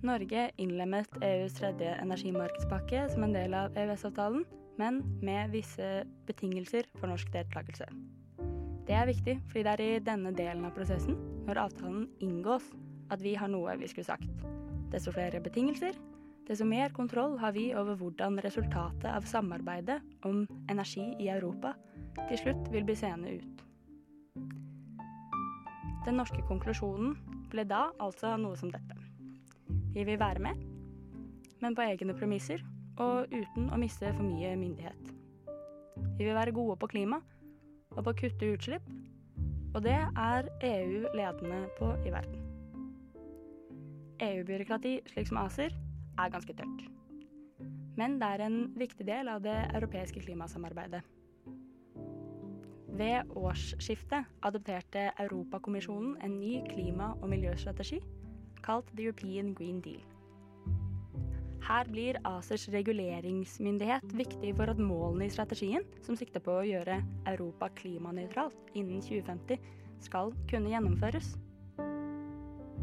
Norge 0.04 0.50
innlemmet 0.60 1.20
EUs 1.24 1.60
tredje 1.60 1.94
energimarkedspakke 2.00 3.06
som 3.12 3.28
en 3.28 3.36
del 3.36 3.56
av 3.56 3.76
EØS-avtalen, 3.80 4.44
men 4.80 5.04
med 5.24 5.54
visse 5.54 6.04
betingelser 6.28 6.88
for 6.98 7.12
norsk 7.12 7.32
deltakelse. 7.36 7.88
Det 8.84 8.96
er 8.96 9.08
viktig, 9.08 9.38
fordi 9.48 9.64
det 9.64 9.74
er 9.74 9.82
i 9.84 10.00
denne 10.04 10.34
delen 10.36 10.66
av 10.68 10.74
prosessen, 10.76 11.16
når 11.48 11.62
avtalen 11.62 12.08
inngås, 12.24 12.66
at 13.14 13.22
vi 13.24 13.32
har 13.40 13.48
noe 13.48 13.78
vi 13.80 13.88
skulle 13.88 14.10
sagt. 14.10 14.44
Desto 14.92 15.14
flere 15.16 15.40
betingelser, 15.44 15.96
desto 16.50 16.68
mer 16.68 16.92
kontroll 16.92 17.38
har 17.40 17.54
vi 17.56 17.70
over 17.80 17.96
hvordan 17.96 18.42
resultatet 18.44 19.08
av 19.08 19.24
samarbeidet 19.30 20.02
om 20.28 20.44
energi 20.70 21.06
i 21.24 21.30
Europa 21.32 21.72
til 22.28 22.42
slutt 22.42 22.68
vil 22.74 22.84
bli 22.84 22.98
seende 23.00 23.38
ut. 23.40 23.64
Den 26.04 26.20
norske 26.20 26.44
konklusjonen 26.50 27.16
ble 27.54 27.64
da 27.64 27.86
altså 28.04 28.36
noe 28.36 28.60
som 28.60 28.72
dette. 28.74 28.98
Vi 29.96 30.04
vil 30.04 30.20
være 30.20 30.44
med, 30.44 30.60
men 31.64 31.76
på 31.78 31.86
egne 31.86 32.16
premisser 32.18 32.60
og 33.00 33.32
uten 33.32 33.72
å 33.72 33.80
miste 33.80 34.12
for 34.12 34.28
mye 34.28 34.58
myndighet. 34.60 35.14
Vi 36.18 36.26
vil 36.26 36.36
være 36.36 36.52
gode 36.52 36.76
på 36.82 36.92
klima 36.92 37.22
og 37.96 38.04
på 38.04 38.14
å 38.14 38.18
kutte 38.24 38.52
utslipp, 38.56 38.86
og 39.74 39.84
det 39.86 39.96
er 39.98 40.50
EU 40.70 41.08
ledende 41.18 41.64
på 41.78 41.94
i 42.06 42.14
verden. 42.14 42.42
EU-byråkrati, 44.24 45.00
slik 45.10 45.28
som 45.28 45.40
ACER, 45.42 45.74
er 46.20 46.30
ganske 46.34 46.54
tørt. 46.54 46.86
Men 47.98 48.20
det 48.22 48.30
er 48.36 48.46
en 48.46 48.58
viktig 48.78 49.06
del 49.08 49.30
av 49.30 49.42
det 49.46 49.58
europeiske 49.74 50.22
klimasamarbeidet. 50.24 51.02
Ved 52.94 53.30
årsskiftet 53.36 54.30
adopterte 54.46 55.10
Europakommisjonen 55.20 56.18
en 56.22 56.40
ny 56.40 56.62
klima- 56.70 57.16
og 57.22 57.30
miljøstrategi 57.30 58.00
kalt 58.64 58.86
The 58.94 59.08
European 59.08 59.54
Green 59.58 59.82
Deal. 59.82 60.13
Her 61.64 61.88
blir 61.88 62.18
ACERs 62.28 62.66
reguleringsmyndighet 62.74 64.12
viktig 64.20 64.52
for 64.58 64.72
at 64.74 64.80
målene 64.84 65.30
i 65.30 65.32
strategien, 65.32 65.86
som 66.04 66.18
sikter 66.20 66.44
på 66.44 66.58
å 66.60 66.66
gjøre 66.68 66.98
Europa 67.32 67.70
klimanøytralt 67.80 68.74
innen 68.76 69.00
2050, 69.06 69.62
skal 70.04 70.34
kunne 70.52 70.74
gjennomføres. 70.74 71.38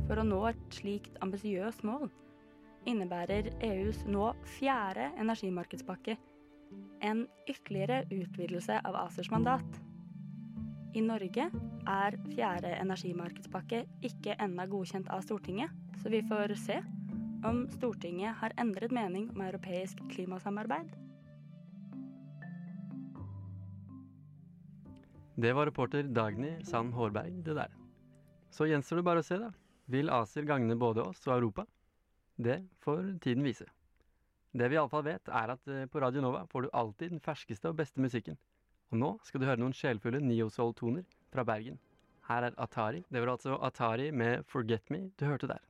For 0.08 0.18
å 0.18 0.24
nå 0.24 0.40
et 0.48 0.62
slikt 0.72 1.20
ambisiøst 1.22 1.84
mål 1.86 2.08
innebærer 2.88 3.50
EUs 3.60 4.00
nå 4.08 4.30
fjerde 4.56 5.10
energimarkedspakke 5.20 6.16
en 7.04 7.26
ytterligere 7.44 8.06
utvidelse 8.08 8.78
av 8.88 8.96
ACERs 9.02 9.28
mandat. 9.32 9.80
I 10.96 11.02
Norge 11.04 11.50
er 11.86 12.16
fjerde 12.32 12.72
energimarkedspakke 12.80 13.84
ikke 14.08 14.38
ennå 14.40 14.64
godkjent 14.72 15.12
av 15.12 15.20
Stortinget, 15.26 15.70
så 16.00 16.10
vi 16.10 16.24
får 16.26 16.56
se 16.64 16.80
om 17.44 17.62
Stortinget 17.72 18.36
har 18.40 18.52
endret 18.60 18.92
mening 18.92 19.30
om 19.32 19.40
europeisk 19.44 20.02
klimasamarbeid. 20.12 20.92
Det 25.40 25.52
var 25.56 25.70
reporter 25.70 26.02
Dagny 26.02 26.58
Sand 26.64 26.92
Hårberg, 26.92 27.40
det 27.44 27.56
der. 27.56 27.72
Så 28.52 28.66
gjenstår 28.68 29.00
det 29.00 29.06
bare 29.06 29.22
å 29.22 29.24
se, 29.24 29.38
da. 29.40 29.48
Vil 29.90 30.12
ACER 30.12 30.44
gagne 30.44 30.76
både 30.76 31.02
oss 31.06 31.22
og 31.26 31.38
Europa? 31.38 31.64
Det 32.36 32.60
får 32.84 33.16
tiden 33.24 33.46
vise. 33.46 33.66
Det 34.52 34.68
vi 34.68 34.76
iallfall 34.76 35.06
vet, 35.06 35.30
er 35.30 35.54
at 35.54 35.70
eh, 35.70 35.86
på 35.86 36.02
Radio 36.02 36.24
Nova 36.24 36.44
får 36.50 36.66
du 36.66 36.72
alltid 36.74 37.14
den 37.14 37.24
ferskeste 37.24 37.70
og 37.70 37.78
beste 37.78 38.02
musikken. 38.02 38.36
Og 38.90 38.98
nå 38.98 39.10
skal 39.24 39.40
du 39.40 39.46
høre 39.46 39.62
noen 39.62 39.76
sjelfulle 39.76 40.20
neo-soul-toner 40.24 41.06
fra 41.30 41.46
Bergen. 41.46 41.78
Her 42.26 42.50
er 42.50 42.58
Atari. 42.58 43.04
Det 43.08 43.22
var 43.22 43.36
altså 43.36 43.58
Atari 43.62 44.10
med 44.10 44.44
Forget 44.50 44.90
Me 44.90 45.06
du 45.16 45.28
hørte 45.30 45.48
der. 45.50 45.69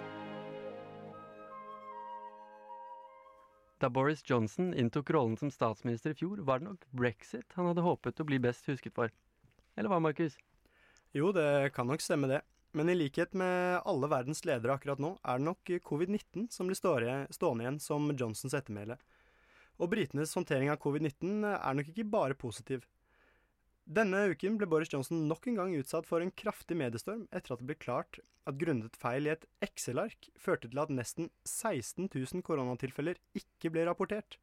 Da 3.81 3.89
Boris 3.89 4.21
Johnson 4.29 4.73
inntok 4.73 5.09
rollen 5.09 5.37
som 5.37 5.49
statsminister 5.51 6.11
i 6.11 6.13
fjor, 6.13 6.37
var 6.45 6.59
det 6.59 6.67
nok 6.67 6.83
brexit 6.93 7.55
han 7.57 7.65
hadde 7.65 7.81
håpet 7.81 8.19
å 8.21 8.25
bli 8.29 8.37
best 8.37 8.67
husket 8.69 8.93
for. 8.93 9.09
Eller 9.73 9.89
hva, 9.89 9.97
Markus? 9.97 10.35
Jo, 11.17 11.31
det 11.33 11.71
kan 11.73 11.89
nok 11.89 12.03
stemme 12.05 12.29
det. 12.29 12.43
Men 12.77 12.91
i 12.93 12.95
likhet 12.95 13.33
med 13.33 13.79
alle 13.89 14.09
verdens 14.11 14.45
ledere 14.45 14.75
akkurat 14.77 15.01
nå, 15.01 15.15
er 15.25 15.41
det 15.41 15.47
nok 15.47 15.71
covid-19 15.89 16.45
som 16.53 16.69
blir 16.69 16.77
stående 16.77 17.65
igjen 17.65 17.81
som 17.81 18.05
Johnsons 18.13 18.53
ettermæle. 18.53 18.99
Og 19.81 19.89
britenes 19.89 20.37
håndtering 20.37 20.69
av 20.69 20.77
covid-19 20.85 21.41
er 21.49 21.79
nok 21.79 21.89
ikke 21.89 22.05
bare 22.13 22.37
positiv. 22.37 22.85
Denne 23.91 24.19
uken 24.31 24.55
ble 24.55 24.69
Boris 24.71 24.87
Johnson 24.93 25.25
nok 25.27 25.49
en 25.49 25.57
gang 25.57 25.71
utsatt 25.75 26.05
for 26.07 26.23
en 26.23 26.29
kraftig 26.31 26.77
mediestorm 26.79 27.25
etter 27.35 27.51
at 27.51 27.59
det 27.59 27.65
ble 27.67 27.75
klart 27.75 28.21
at 28.47 28.55
grunnet 28.61 28.95
feil 28.95 29.27
i 29.27 29.33
et 29.33 29.43
Excel-ark 29.65 30.29
førte 30.39 30.69
til 30.71 30.79
at 30.79 30.93
nesten 30.95 31.27
16 31.43 32.07
000 32.07 32.45
koronatilfeller 32.47 33.19
ikke 33.35 33.73
ble 33.73 33.83
rapportert. 33.89 34.37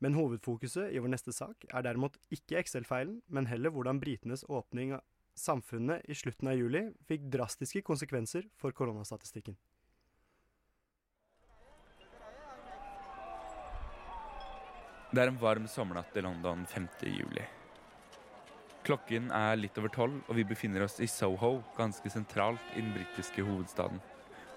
Men 0.00 0.16
hovedfokuset 0.16 0.94
i 0.94 1.02
vår 1.02 1.12
neste 1.12 1.34
sak 1.36 1.68
er 1.68 1.84
derimot 1.84 2.16
ikke 2.32 2.56
Excel-feilen, 2.62 3.20
men 3.28 3.50
heller 3.52 3.74
hvordan 3.74 4.00
britenes 4.00 4.46
åpning 4.48 4.96
av 4.96 5.04
samfunnet 5.36 6.08
i 6.08 6.16
slutten 6.16 6.48
av 6.48 6.56
juli 6.56 6.86
fikk 7.04 7.28
drastiske 7.36 7.84
konsekvenser 7.84 8.48
for 8.56 8.72
koronastatistikken. 8.72 9.60
Det 15.12 15.20
er 15.20 15.28
en 15.28 15.40
varm 15.42 15.68
sommernatt 15.68 16.16
i 16.16 16.24
London 16.24 16.64
5. 16.70 16.94
juli. 17.12 17.50
Klokken 18.84 19.28
er 19.30 19.58
litt 19.60 19.76
over 19.78 19.92
tolv, 19.92 20.22
og 20.26 20.38
vi 20.38 20.44
befinner 20.48 20.86
oss 20.86 21.00
i 21.04 21.08
Soho, 21.10 21.58
ganske 21.76 22.10
sentralt 22.10 22.72
i 22.76 22.80
den 22.80 22.94
britiske 22.94 23.44
hovedstaden. 23.44 24.00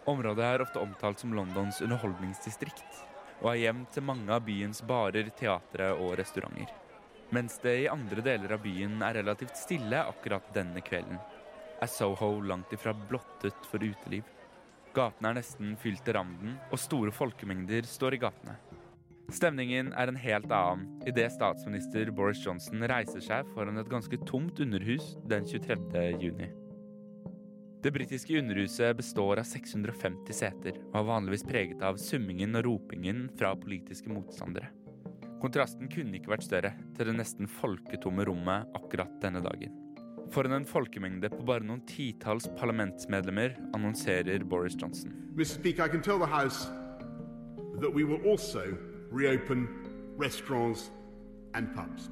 Området 0.07 0.45
er 0.47 0.63
ofte 0.63 0.79
omtalt 0.79 1.19
som 1.19 1.33
Londons 1.35 1.81
underholdningsdistrikt, 1.83 3.03
og 3.41 3.49
er 3.51 3.59
hjem 3.65 3.83
til 3.91 4.05
mange 4.07 4.31
av 4.31 4.45
byens 4.47 4.79
barer, 4.87 5.27
teatre 5.35 5.91
og 5.97 6.15
restauranter. 6.19 6.71
Mens 7.35 7.57
det 7.63 7.73
i 7.81 7.89
andre 7.91 8.23
deler 8.23 8.55
av 8.55 8.63
byen 8.63 9.01
er 9.03 9.17
relativt 9.19 9.57
stille 9.59 10.03
akkurat 10.07 10.51
denne 10.55 10.83
kvelden, 10.85 11.19
er 11.83 11.91
Soho 11.91 12.37
langt 12.47 12.71
ifra 12.71 12.93
blottet 12.95 13.67
for 13.67 13.83
uteliv. 13.83 14.23
Gatene 14.95 15.33
er 15.33 15.39
nesten 15.39 15.75
fylt 15.81 16.03
til 16.05 16.15
randen, 16.15 16.55
og 16.71 16.79
store 16.79 17.11
folkemengder 17.11 17.83
står 17.89 18.15
i 18.15 18.21
gatene. 18.23 18.55
Stemningen 19.33 19.87
er 19.97 20.11
en 20.11 20.17
helt 20.19 20.51
annen 20.53 21.07
idet 21.09 21.31
statsminister 21.33 22.11
Boris 22.13 22.43
Johnson 22.45 22.83
reiser 22.85 23.23
seg 23.23 23.47
foran 23.55 23.81
et 23.81 23.89
ganske 23.89 24.19
tomt 24.29 24.59
underhus 24.61 25.15
den 25.29 25.47
23. 25.49 26.03
juni. 26.21 26.51
Det 27.83 27.91
britiske 27.95 28.37
underhuset 28.39 28.93
består 28.99 29.41
av 29.41 29.47
650 29.49 30.37
seter 30.37 30.77
og 30.83 30.99
er 31.01 31.09
vanligvis 31.09 31.45
preget 31.49 31.81
av 31.83 31.97
summingen 31.97 32.53
og 32.59 32.67
ropingen 32.69 33.25
fra 33.39 33.55
politiske 33.57 34.13
motstandere. 34.13 34.69
Kontrasten 35.41 35.89
kunne 35.91 36.21
ikke 36.21 36.35
vært 36.35 36.45
større 36.45 36.75
til 36.93 37.09
det 37.09 37.17
nesten 37.17 37.49
folketomme 37.49 38.29
rommet 38.29 38.69
akkurat 38.77 39.17
denne 39.25 39.41
dagen. 39.43 39.73
Foran 40.31 40.59
en 40.61 40.69
folkemengde 40.69 41.33
på 41.33 41.41
bare 41.41 41.65
noen 41.65 41.81
titalls 41.89 42.45
parlamentsmedlemmer 42.61 43.57
annonserer 43.73 44.45
Boris 44.45 44.77
Johnson. 44.77 45.11
Mr. 45.33 45.57
Speaker, 45.57 45.89
I 45.89 45.89
can 45.89 46.05
tell 46.05 46.21
the 46.21 46.29
House 46.29 46.69
that 47.81 47.91
we 47.91 48.05
will 48.05 48.21
also 48.29 48.92
reopen 49.13 49.67
restaurants 50.20 50.91
and 51.53 51.75
pubs. 51.75 52.10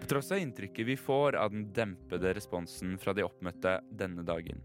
På 0.00 0.06
tross 0.06 0.32
av 0.32 0.38
inntrykket 0.38 0.86
vi 0.86 0.96
får 0.96 1.36
av 1.36 1.50
den 1.50 1.72
dempede 1.72 2.34
responsen 2.34 2.98
fra 2.98 3.12
de 3.12 3.24
oppmøtte 3.24 3.78
denne 3.90 4.22
dagen, 4.22 4.60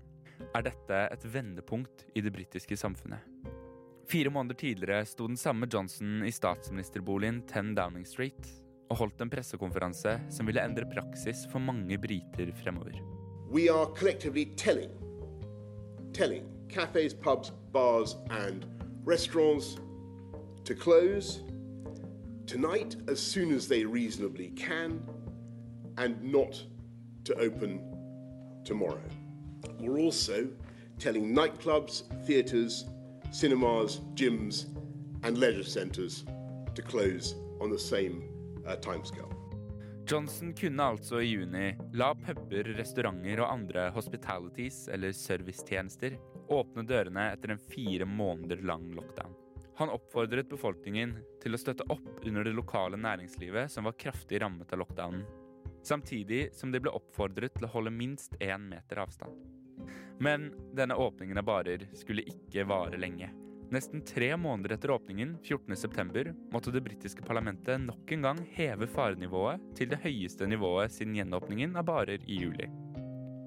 er 0.52 0.66
dette 0.66 1.00
et 1.14 1.26
vendepunkt 1.26 2.04
i 2.14 2.22
det 2.22 2.34
britiske 2.36 2.78
samfunnet. 2.78 3.24
Fire 4.10 4.30
måneder 4.30 4.56
tidligere 4.60 5.06
sto 5.06 5.28
den 5.28 5.38
samme 5.38 5.68
Johnson 5.72 6.24
i 6.26 6.32
statsministerboligen 6.32 7.42
10 7.48 7.76
Downing 7.78 8.06
Street 8.06 8.52
og 8.90 8.98
holdt 9.04 9.22
en 9.22 9.32
pressekonferanse 9.32 10.18
som 10.34 10.50
ville 10.50 10.64
endre 10.66 10.90
praksis 10.90 11.46
for 11.52 11.64
mange 11.64 11.98
briter 12.02 12.52
fremover. 12.64 13.00
We 13.52 13.70
are 13.70 13.88
collectively 13.96 14.46
telling, 14.58 14.92
telling 16.14 16.44
cafes, 16.70 17.14
pubs, 17.14 17.54
bars, 17.72 18.18
and 18.30 18.66
restaurants 19.06 19.78
to 20.70 20.76
close 20.76 21.42
tonight 22.46 22.96
as 23.08 23.20
soon 23.20 23.52
as 23.52 23.68
they 23.68 23.84
reasonably 23.84 24.50
can 24.50 25.02
and 25.98 26.14
not 26.22 26.64
to 27.24 27.34
open 27.40 27.82
tomorrow. 28.64 29.02
We're 29.80 29.98
also 29.98 30.48
telling 31.00 31.34
nightclubs, 31.34 32.04
theatres, 32.28 32.86
cinemas, 33.32 34.02
gyms, 34.14 34.68
and 35.24 35.40
leisure 35.40 35.64
centres 35.64 36.24
to 36.76 36.84
close 36.84 37.34
on 37.60 37.72
the 37.72 37.80
same 37.80 38.22
uh, 38.68 38.76
timescale. 38.76 39.34
Johnson 40.06 40.54
kunne 40.54 40.84
altså 40.84 41.20
i 41.22 41.32
juni 41.32 41.76
la 41.94 42.14
puber, 42.14 42.64
restauranter 42.78 43.42
og 43.42 43.54
andre 43.54 43.90
hospitalities, 43.90 44.88
eller 44.88 45.12
servicetjenester, 45.18 46.18
åpne 46.50 46.86
dørene 46.86 47.32
etter 47.34 47.58
en 47.58 47.68
fire 47.74 48.06
måneder 48.06 48.62
lang 48.62 48.92
lockdown. 48.94 49.39
Han 49.80 49.90
oppfordret 49.90 50.50
befolkningen 50.52 51.14
til 51.40 51.56
å 51.56 51.60
støtte 51.62 51.86
opp 51.88 52.26
under 52.28 52.44
det 52.44 52.52
lokale 52.52 52.98
næringslivet 53.00 53.72
som 53.72 53.86
var 53.88 53.96
kraftig 53.96 54.42
rammet 54.44 54.74
av 54.76 54.82
lockdownen, 54.82 55.22
samtidig 55.88 56.50
som 56.52 56.74
de 56.74 56.82
ble 56.84 56.92
oppfordret 56.92 57.56
til 57.56 57.64
å 57.64 57.72
holde 57.78 57.94
minst 57.96 58.36
én 58.44 58.66
meter 58.68 59.00
avstand. 59.00 59.40
Men 60.20 60.50
denne 60.76 61.00
åpningen 61.00 61.40
av 61.40 61.48
barer 61.48 61.88
skulle 61.96 62.28
ikke 62.28 62.68
vare 62.68 63.00
lenge. 63.00 63.32
Nesten 63.72 64.04
tre 64.04 64.34
måneder 64.36 64.76
etter 64.76 64.92
åpningen, 64.92 65.38
14.9, 65.48 66.36
måtte 66.52 66.76
det 66.76 66.84
britiske 66.84 67.24
parlamentet 67.24 67.80
nok 67.80 68.12
en 68.12 68.28
gang 68.28 68.46
heve 68.58 68.90
farenivået 68.92 69.64
til 69.80 69.94
det 69.94 70.04
høyeste 70.04 70.48
nivået 70.50 70.92
siden 70.92 71.16
gjenåpningen 71.22 71.80
av 71.80 71.88
barer 71.88 72.20
i 72.28 72.44
juli. 72.44 72.68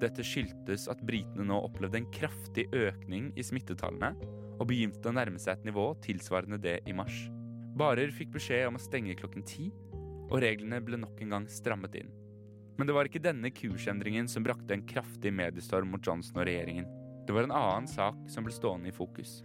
Dette 0.00 0.24
skyldtes 0.24 0.88
at 0.88 1.02
britene 1.04 1.44
nå 1.50 1.60
opplevde 1.66 2.00
en 2.00 2.14
kraftig 2.14 2.70
økning 2.72 3.34
i 3.36 3.44
smittetallene, 3.44 4.14
og 4.62 4.68
begynte 4.70 5.10
å 5.10 5.14
nærme 5.16 5.40
seg 5.42 5.58
et 5.58 5.64
nivå 5.66 5.88
tilsvarende 6.04 6.60
det 6.62 6.78
i 6.86 6.94
mars. 6.94 7.24
Barer 7.74 8.12
fikk 8.14 8.30
beskjed 8.36 8.68
om 8.68 8.78
å 8.78 8.82
stenge 8.82 9.16
klokken 9.18 9.42
ti, 9.42 9.72
og 10.30 10.38
reglene 10.44 10.78
ble 10.84 11.00
nok 11.02 11.18
en 11.24 11.34
gang 11.34 11.46
strammet 11.50 11.96
inn. 11.98 12.12
Men 12.78 12.88
det 12.88 12.94
var 12.96 13.08
ikke 13.08 13.22
denne 13.22 13.50
kursendringen 13.52 14.28
som 14.30 14.44
brakte 14.46 14.76
en 14.76 14.84
kraftig 14.86 15.32
mediestorm 15.34 15.90
mot 15.92 16.04
Johnson 16.06 16.40
og 16.40 16.46
regjeringen. 16.48 16.86
Det 17.26 17.34
var 17.34 17.48
en 17.48 17.56
annen 17.58 17.88
sak 17.90 18.18
som 18.30 18.46
ble 18.46 18.54
stående 18.54 18.90
i 18.90 18.94
fokus. 18.94 19.40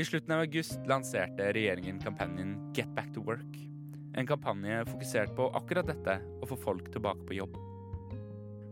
I 0.00 0.06
slutten 0.06 0.32
av 0.32 0.46
august 0.46 0.80
lanserte 0.88 1.50
regjeringen 1.52 2.00
kampanjen 2.00 2.56
Get 2.76 2.90
Back 2.96 3.12
to 3.14 3.22
Work. 3.26 3.58
En 4.16 4.26
kampanje 4.26 4.80
fokusert 4.88 5.34
på 5.36 5.50
akkurat 5.58 5.86
dette, 5.90 6.16
å 6.40 6.48
få 6.48 6.58
folk 6.58 6.88
tilbake 6.94 7.26
på 7.28 7.36
jobb. 7.36 7.58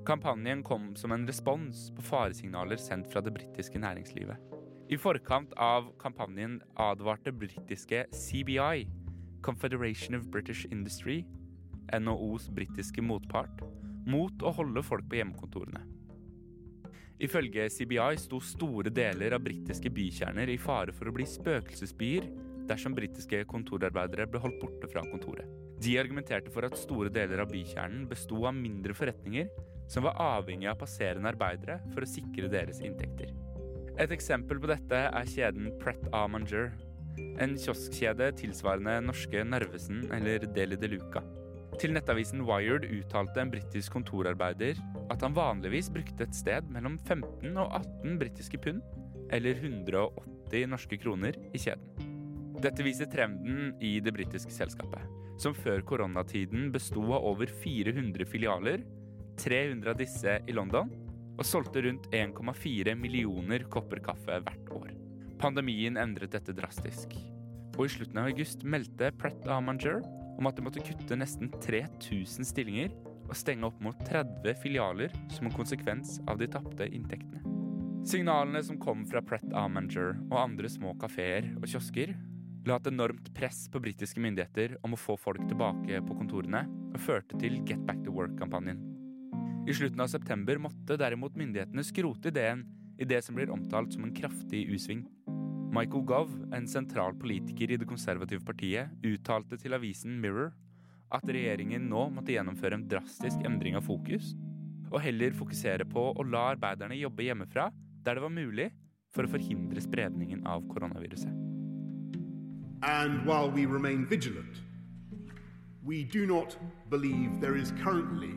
Kampanjen 0.09 0.65
kom 0.65 0.95
som 0.97 1.13
en 1.13 1.27
respons 1.29 1.91
på 1.95 2.07
faresignaler 2.09 2.81
sendt 2.81 3.13
fra 3.13 3.21
det 3.21 3.35
britiske 3.37 3.79
næringslivet. 3.83 4.58
I 4.88 4.97
forkant 4.97 5.50
av 5.61 5.90
kampanjen 6.00 6.62
advarte 6.80 7.33
britiske 7.33 8.07
CBI, 8.09 8.87
Confederation 9.45 10.16
of 10.16 10.30
British 10.33 10.64
Industry, 10.73 11.26
NHOs 11.92 12.47
britiske 12.57 13.02
motpart, 13.04 13.61
mot 14.09 14.40
å 14.40 14.52
holde 14.57 14.80
folk 14.80 15.04
på 15.11 15.18
hjemmekontorene. 15.18 15.83
Ifølge 17.21 17.66
CBI 17.75 18.16
sto 18.23 18.40
store 18.40 18.88
deler 18.95 19.37
av 19.37 19.45
britiske 19.45 19.92
bykjerner 19.92 20.49
i 20.49 20.57
fare 20.57 20.95
for 20.97 21.11
å 21.11 21.12
bli 21.18 21.26
spøkelsesbyer 21.28 22.30
dersom 22.71 22.97
britiske 22.97 23.42
kontorarbeidere 23.50 24.25
ble 24.30 24.40
holdt 24.40 24.57
borte 24.62 24.88
fra 24.88 25.02
kontoret. 25.11 25.45
De 25.85 25.99
argumenterte 26.00 26.54
for 26.54 26.64
at 26.64 26.80
store 26.80 27.12
deler 27.12 27.45
av 27.45 27.52
bykjernen 27.52 28.09
besto 28.09 28.40
av 28.49 28.57
mindre 28.57 28.97
forretninger 28.97 29.52
som 29.92 30.09
var 30.09 30.16
avhengig 30.38 30.73
av 30.73 30.80
passerende 30.80 31.28
arbeidere 31.35 31.83
for 31.92 32.09
å 32.09 32.11
sikre 32.16 32.49
deres 32.52 32.80
inntekter. 32.80 33.37
Et 33.99 34.12
eksempel 34.14 34.61
på 34.62 34.69
dette 34.71 34.99
er 35.11 35.26
kjeden 35.26 35.73
Pret 35.81 36.05
A 36.14 36.21
en 37.43 37.55
kioskkjede 37.59 38.28
tilsvarende 38.38 38.95
norske 39.02 39.43
Narvesen 39.43 40.05
eller 40.14 40.47
Deli 40.55 40.78
de 40.78 40.90
Luca. 40.93 41.25
Til 41.78 41.93
nettavisen 41.95 42.45
Wired 42.47 42.87
uttalte 42.87 43.43
en 43.43 43.50
britisk 43.50 43.97
kontorarbeider 43.97 44.78
at 45.11 45.23
han 45.23 45.35
vanligvis 45.35 45.90
brukte 45.94 46.29
et 46.29 46.35
sted 46.35 46.70
mellom 46.75 46.94
15 47.09 47.59
og 47.59 47.75
18 47.81 48.20
britiske 48.23 48.61
pund, 48.62 48.83
eller 49.35 49.59
180 49.59 50.70
norske 50.70 50.99
kroner, 51.03 51.35
i 51.55 51.59
kjeden. 51.59 52.07
Dette 52.62 52.87
viser 52.87 53.11
trenden 53.11 53.75
i 53.83 53.99
det 54.03 54.14
britiske 54.14 54.55
selskapet, 54.55 55.03
som 55.42 55.55
før 55.55 55.83
koronatiden 55.87 56.70
besto 56.75 57.03
av 57.03 57.27
over 57.33 57.51
400 57.51 58.27
filialer, 58.31 58.83
300 59.38 59.92
av 59.92 60.01
disse 60.01 60.38
i 60.46 60.55
London, 60.57 60.90
og 61.38 61.46
solgte 61.46 61.83
rundt 61.87 62.09
1,4 62.14 62.94
millioner 62.98 63.64
kopper 63.70 64.03
kaffe 64.05 64.40
hvert 64.42 64.72
år. 64.74 64.92
Pandemien 65.38 65.98
endret 66.01 66.35
dette 66.35 66.55
drastisk, 66.57 67.14
og 67.79 67.85
i 67.87 67.92
slutten 67.94 68.18
av 68.18 68.33
august 68.33 68.64
meldte 68.66 69.12
Pret 69.20 69.46
Amanger 69.55 70.01
om 70.38 70.48
at 70.51 70.59
de 70.59 70.64
måtte 70.66 70.83
kutte 70.83 71.18
nesten 71.18 71.53
3000 71.62 72.46
stillinger 72.46 72.90
og 73.29 73.37
stenge 73.38 73.68
opp 73.68 73.79
mot 73.85 73.98
30 74.09 74.57
filialer 74.62 75.14
som 75.35 75.46
en 75.46 75.55
konsekvens 75.55 76.18
av 76.27 76.40
de 76.40 76.48
tapte 76.51 76.88
inntektene. 76.90 77.44
Signalene 78.09 78.62
som 78.64 78.79
kom 78.81 79.05
fra 79.07 79.22
Pret 79.22 79.46
Amanger 79.59 80.16
og 80.31 80.38
andre 80.40 80.70
små 80.72 80.94
kafeer 80.98 81.51
og 81.59 81.66
kiosker, 81.68 82.14
la 82.68 82.79
et 82.79 82.90
enormt 82.90 83.31
press 83.37 83.66
på 83.72 83.81
britiske 83.85 84.22
myndigheter 84.22 84.79
om 84.85 84.94
å 84.96 85.01
få 85.01 85.16
folk 85.20 85.44
tilbake 85.48 86.03
på 86.05 86.18
kontorene, 86.18 86.64
og 86.92 87.03
førte 87.05 87.38
til 87.40 87.61
Get 87.68 87.85
Back 87.87 88.03
to 88.07 88.14
Work-kampanjen. 88.16 88.88
I 89.68 89.74
slutten 89.74 90.00
av 90.00 90.09
september 90.09 90.57
måtte 90.57 90.96
derimot 90.96 91.35
myndighetene 91.37 91.83
skrote 91.85 92.31
ideen 92.31 92.62
i 92.96 93.04
det 93.04 93.18
som 93.24 93.37
blir 93.37 93.50
omtalt 93.52 93.92
som 93.92 94.07
en 94.07 94.14
kraftig 94.16 94.62
U-sving. 94.72 95.02
Michael 95.76 96.07
Gove, 96.09 96.38
en 96.57 96.68
sentral 96.68 97.12
politiker 97.20 97.74
i 97.74 97.76
det 97.76 97.88
konservative 97.90 98.40
partiet, 98.48 98.88
uttalte 99.04 99.59
til 99.61 99.76
avisen 99.76 100.14
Mirror 100.22 100.54
at 101.12 101.28
regjeringen 101.28 101.85
nå 101.90 102.07
måtte 102.14 102.33
gjennomføre 102.33 102.78
en 102.78 102.87
drastisk 102.88 103.44
endring 103.44 103.76
av 103.76 103.85
fokus, 103.85 104.31
og 104.88 105.02
heller 105.04 105.37
fokusere 105.37 105.85
på 105.85 106.07
å 106.16 106.24
la 106.24 106.46
arbeiderne 106.54 106.96
jobbe 106.96 107.28
hjemmefra 107.28 107.68
der 108.07 108.16
det 108.16 108.24
var 108.24 108.33
mulig, 108.33 108.70
for 109.12 109.28
å 109.28 109.33
forhindre 109.35 109.85
spredningen 109.85 110.48
av 110.48 110.64
koronaviruset. 110.72 111.33
And 112.88 113.20
while 113.28 113.52
we 113.52 113.66
remain 113.66 114.07
vigilant, 114.09 114.64
we 115.85 116.04
do 116.04 116.24
not 116.24 116.57
believe 116.88 117.40
there 117.40 117.57
is 117.57 117.72
currently, 117.85 118.33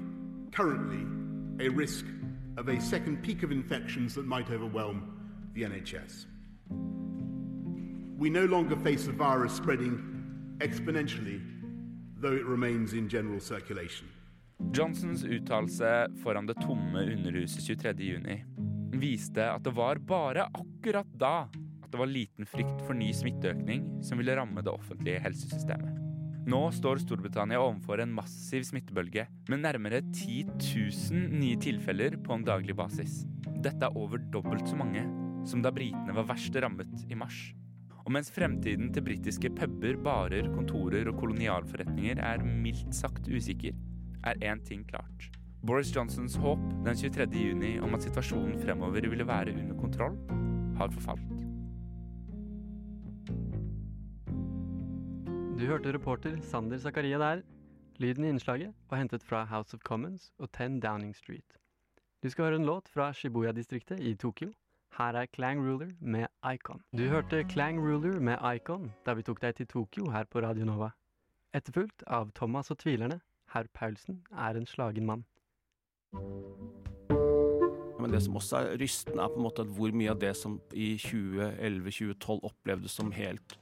currently, 0.52 1.21
a 1.60 1.70
risk 1.70 2.06
of 2.58 2.70
a 2.70 2.80
second 2.82 3.24
peak 3.24 3.44
of 3.44 3.52
infections 3.52 4.14
that 4.16 4.26
might 4.26 4.50
overwhelm 4.52 5.02
the 5.56 5.64
NHS. 5.64 6.26
We 8.18 8.30
no 8.30 8.46
longer 8.46 8.76
face 8.76 9.08
a 9.08 9.12
virus 9.12 9.54
spreading 9.54 10.00
exponentially, 10.60 11.42
though 12.22 12.36
it 12.36 12.46
remains 12.46 12.94
in 12.94 13.10
general 13.10 13.40
circulation. 13.40 14.08
Johnsons 14.74 15.24
uttalelse 15.24 16.08
foran 16.24 16.46
det 16.46 16.56
tomme 16.62 17.00
Underhuset 17.00 17.80
23.6 17.80 18.98
viste 19.02 19.52
at 19.52 19.64
det 19.64 19.72
var 19.72 19.96
bare 19.96 20.46
akkurat 20.54 21.08
da 21.20 21.50
at 21.84 21.92
det 21.92 21.98
var 21.98 22.06
liten 22.06 22.46
frykt 22.46 22.86
for 22.86 22.94
ny 22.94 23.10
smitteøkning 23.14 24.04
som 24.06 24.22
ville 24.22 24.36
ramme 24.38 24.62
det 24.62 24.72
offentlige 24.72 25.20
helsesystemet. 25.20 26.01
Nå 26.50 26.60
står 26.74 27.04
Storbritannia 27.04 27.60
overfor 27.62 28.02
en 28.02 28.14
massiv 28.18 28.64
smittebølge 28.66 29.28
med 29.52 29.62
nærmere 29.62 30.00
10 30.08 30.40
000 30.50 31.36
nye 31.38 31.58
tilfeller 31.62 32.16
på 32.26 32.34
en 32.34 32.46
daglig 32.48 32.74
basis. 32.80 33.20
Dette 33.62 33.86
er 33.86 33.98
over 33.98 34.24
dobbelt 34.34 34.66
så 34.70 34.80
mange 34.80 35.04
som 35.46 35.62
da 35.62 35.70
britene 35.74 36.16
var 36.18 36.26
verst 36.32 36.58
rammet 36.58 37.06
i 37.10 37.18
mars. 37.18 37.38
Og 38.02 38.10
mens 38.16 38.32
fremtiden 38.34 38.90
til 38.94 39.06
britiske 39.06 39.52
puber, 39.54 40.00
barer, 40.02 40.50
kontorer 40.56 41.12
og 41.12 41.20
kolonialforretninger 41.22 42.24
er 42.26 42.42
mildt 42.46 42.98
sagt 42.98 43.30
usikker, 43.30 43.78
er 44.26 44.42
én 44.42 44.64
ting 44.66 44.82
klart. 44.90 45.30
Boris 45.62 45.94
Johnsons 45.94 46.40
håp 46.42 46.64
den 46.88 46.98
23. 46.98 47.30
juni 47.38 47.76
om 47.86 47.94
at 47.94 48.08
situasjonen 48.08 48.58
fremover 48.64 49.06
ville 49.14 49.30
være 49.30 49.54
under 49.54 49.78
kontroll, 49.78 50.18
har 50.82 50.90
forfalt. 50.98 51.31
Du 55.62 55.68
hørte 55.68 55.92
reporter 55.94 56.40
Sander 56.42 56.80
Zakaria 56.82 57.18
der. 57.20 57.42
Lyden 58.00 58.24
i 58.24 58.30
innslaget 58.30 58.74
var 58.90 58.98
hentet 58.98 59.24
fra 59.24 59.44
House 59.46 59.76
of 59.78 59.82
Commons 59.86 60.32
og 60.40 60.50
10 60.52 60.80
Downing 60.80 61.16
Street. 61.16 61.60
Du 62.24 62.30
skal 62.30 62.46
høre 62.46 62.56
en 62.56 62.66
låt 62.66 62.90
fra 62.90 63.14
Shibuya-distriktet 63.14 64.00
i 64.00 64.16
Tokyo. 64.16 64.50
Her 64.98 65.14
er 65.14 65.26
Clang 65.26 65.60
Ruler 65.60 65.92
med 66.00 66.26
Icon. 66.54 66.82
Du 66.98 67.04
hørte 67.04 67.46
Clang 67.50 67.80
Ruler 67.80 68.20
med 68.20 68.38
Icon 68.56 68.90
da 69.06 69.14
vi 69.14 69.22
tok 69.22 69.42
deg 69.42 69.56
til 69.56 69.68
Tokyo 69.68 70.10
her 70.10 70.24
på 70.24 70.42
Radio 70.42 70.66
Nova. 70.66 70.90
Etterfulgt 71.54 72.04
av 72.08 72.32
Thomas 72.34 72.72
og 72.72 72.82
tvilerne. 72.82 73.22
Herr 73.54 73.70
Paulsen 73.74 74.24
er 74.34 74.58
en 74.58 74.66
slagen 74.66 75.06
mann. 75.06 75.26
Men 78.02 78.12
det 78.12 78.24
som 78.24 78.36
også 78.36 78.58
er 78.58 78.78
rystende, 78.82 79.22
er 79.22 79.30
på 79.30 79.38
en 79.38 79.46
måte 79.46 79.62
at 79.62 79.78
hvor 79.78 79.94
mye 79.94 80.10
av 80.10 80.26
det 80.26 80.34
som 80.36 80.58
i 80.74 80.96
2011-2012 80.98 82.48
opplevdes 82.50 82.98
som 82.98 83.12
helt 83.12 83.62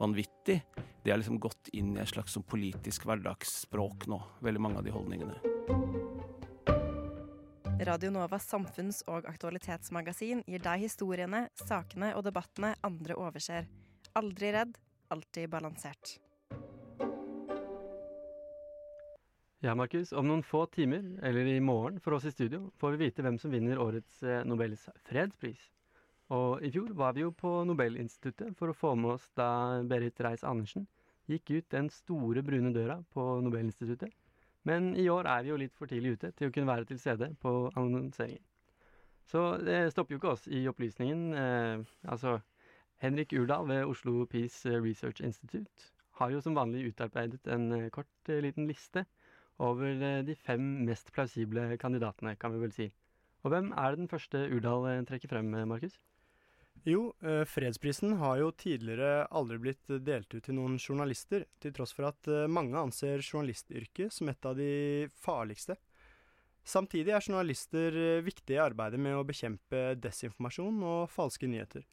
vanvittig, 0.00 0.60
det 1.04 1.12
er 1.12 1.20
liksom 1.20 1.40
gått 1.40 1.70
inn 1.76 1.94
i 1.96 2.02
et 2.02 2.10
slags 2.10 2.34
sånn 2.36 2.46
politisk 2.48 3.06
hverdagsspråk 3.08 4.08
nå. 4.10 4.20
Veldig 4.44 4.62
mange 4.64 4.80
av 4.80 4.86
de 4.86 4.94
holdningene. 4.94 5.36
Radio 7.80 8.10
Novas 8.12 8.44
samfunns- 8.44 9.00
og 9.08 9.24
aktualitetsmagasin 9.24 10.42
gir 10.44 10.60
deg 10.60 10.82
historiene, 10.82 11.46
sakene 11.56 12.12
og 12.16 12.26
debattene 12.26 12.74
andre 12.84 13.16
overser. 13.16 13.70
Aldri 14.20 14.52
redd, 14.52 14.76
alltid 15.08 15.48
balansert. 15.48 16.18
Ja, 19.60 19.74
Markus. 19.76 20.12
Om 20.12 20.28
noen 20.28 20.44
få 20.44 20.66
timer, 20.72 21.04
eller 21.24 21.48
i 21.48 21.60
morgen 21.60 22.00
for 22.00 22.16
oss 22.16 22.24
i 22.28 22.32
studio, 22.32 22.70
får 22.80 22.94
vi 22.96 23.06
vite 23.06 23.24
hvem 23.24 23.36
som 23.40 23.52
vinner 23.52 23.80
årets 23.80 24.22
eh, 24.24 24.40
Nobels 24.48 24.86
fredspris. 25.08 25.60
Og 26.30 26.62
i 26.62 26.70
fjor 26.70 26.92
var 26.98 27.16
vi 27.16 27.24
jo 27.24 27.32
på 27.34 27.52
Nobelinstituttet 27.66 28.54
for 28.58 28.70
å 28.70 28.76
få 28.76 28.94
med 28.98 29.16
oss 29.16 29.26
da 29.38 29.82
Berit 29.90 30.20
Reiss-Andersen 30.22 30.86
gikk 31.30 31.50
ut 31.56 31.70
den 31.74 31.90
store 31.94 32.42
brune 32.46 32.72
døra 32.74 33.00
på 33.14 33.24
Nobelinstituttet. 33.44 34.12
Men 34.66 34.92
i 34.98 35.08
år 35.10 35.26
er 35.30 35.42
vi 35.42 35.52
jo 35.52 35.58
litt 35.60 35.74
for 35.74 35.90
tidlig 35.90 36.18
ute 36.18 36.32
til 36.36 36.50
å 36.50 36.54
kunne 36.54 36.70
være 36.70 36.90
til 36.90 37.00
stede 37.00 37.32
på 37.42 37.54
annonseringen. 37.74 38.44
Så 39.30 39.56
det 39.62 39.92
stopper 39.94 40.16
jo 40.16 40.20
ikke 40.20 40.34
oss 40.34 40.46
i 40.50 40.64
opplysningen. 40.68 41.26
Eh, 41.38 41.84
altså, 42.10 42.40
Henrik 43.00 43.32
Urdal 43.32 43.68
ved 43.68 43.84
Oslo 43.88 44.26
Peace 44.26 44.68
Research 44.68 45.22
Institute 45.24 45.90
har 46.20 46.32
jo 46.34 46.40
som 46.44 46.56
vanlig 46.56 46.90
utarbeidet 46.90 47.48
en 47.48 47.70
eh, 47.72 47.88
kort 47.94 48.28
eh, 48.28 48.42
liten 48.44 48.68
liste 48.68 49.06
over 49.58 49.88
eh, 49.88 50.20
de 50.26 50.36
fem 50.36 50.66
mest 50.84 51.12
plausible 51.14 51.78
kandidatene, 51.80 52.36
kan 52.36 52.52
vi 52.52 52.60
vel 52.60 52.74
si. 52.76 52.90
Og 53.40 53.54
hvem 53.54 53.72
er 53.72 53.94
det 53.94 54.02
den 54.02 54.10
første 54.12 54.44
Urdal 54.52 55.06
trekker 55.08 55.32
frem, 55.32 55.48
Markus? 55.68 55.96
Jo, 56.88 57.14
eh, 57.22 57.44
fredsprisen 57.44 58.12
har 58.12 58.38
jo 58.40 58.50
tidligere 58.56 59.26
aldri 59.36 59.58
blitt 59.60 59.90
eh, 59.92 60.00
delt 60.00 60.32
ut 60.32 60.44
til 60.46 60.56
noen 60.56 60.78
journalister, 60.80 61.44
til 61.60 61.74
tross 61.76 61.92
for 61.92 62.08
at 62.08 62.28
eh, 62.30 62.48
mange 62.48 62.78
anser 62.80 63.20
journalistyrket 63.20 64.14
som 64.14 64.30
et 64.32 64.48
av 64.48 64.56
de 64.56 65.08
farligste. 65.20 65.76
Samtidig 66.64 67.12
er 67.12 67.24
journalister 67.24 67.96
viktige 68.24 68.58
i 68.58 68.62
arbeidet 68.62 69.00
med 69.00 69.16
å 69.16 69.24
bekjempe 69.26 69.94
desinformasjon 70.00 70.82
og 70.84 71.12
falske 71.12 71.48
nyheter. 71.48 71.84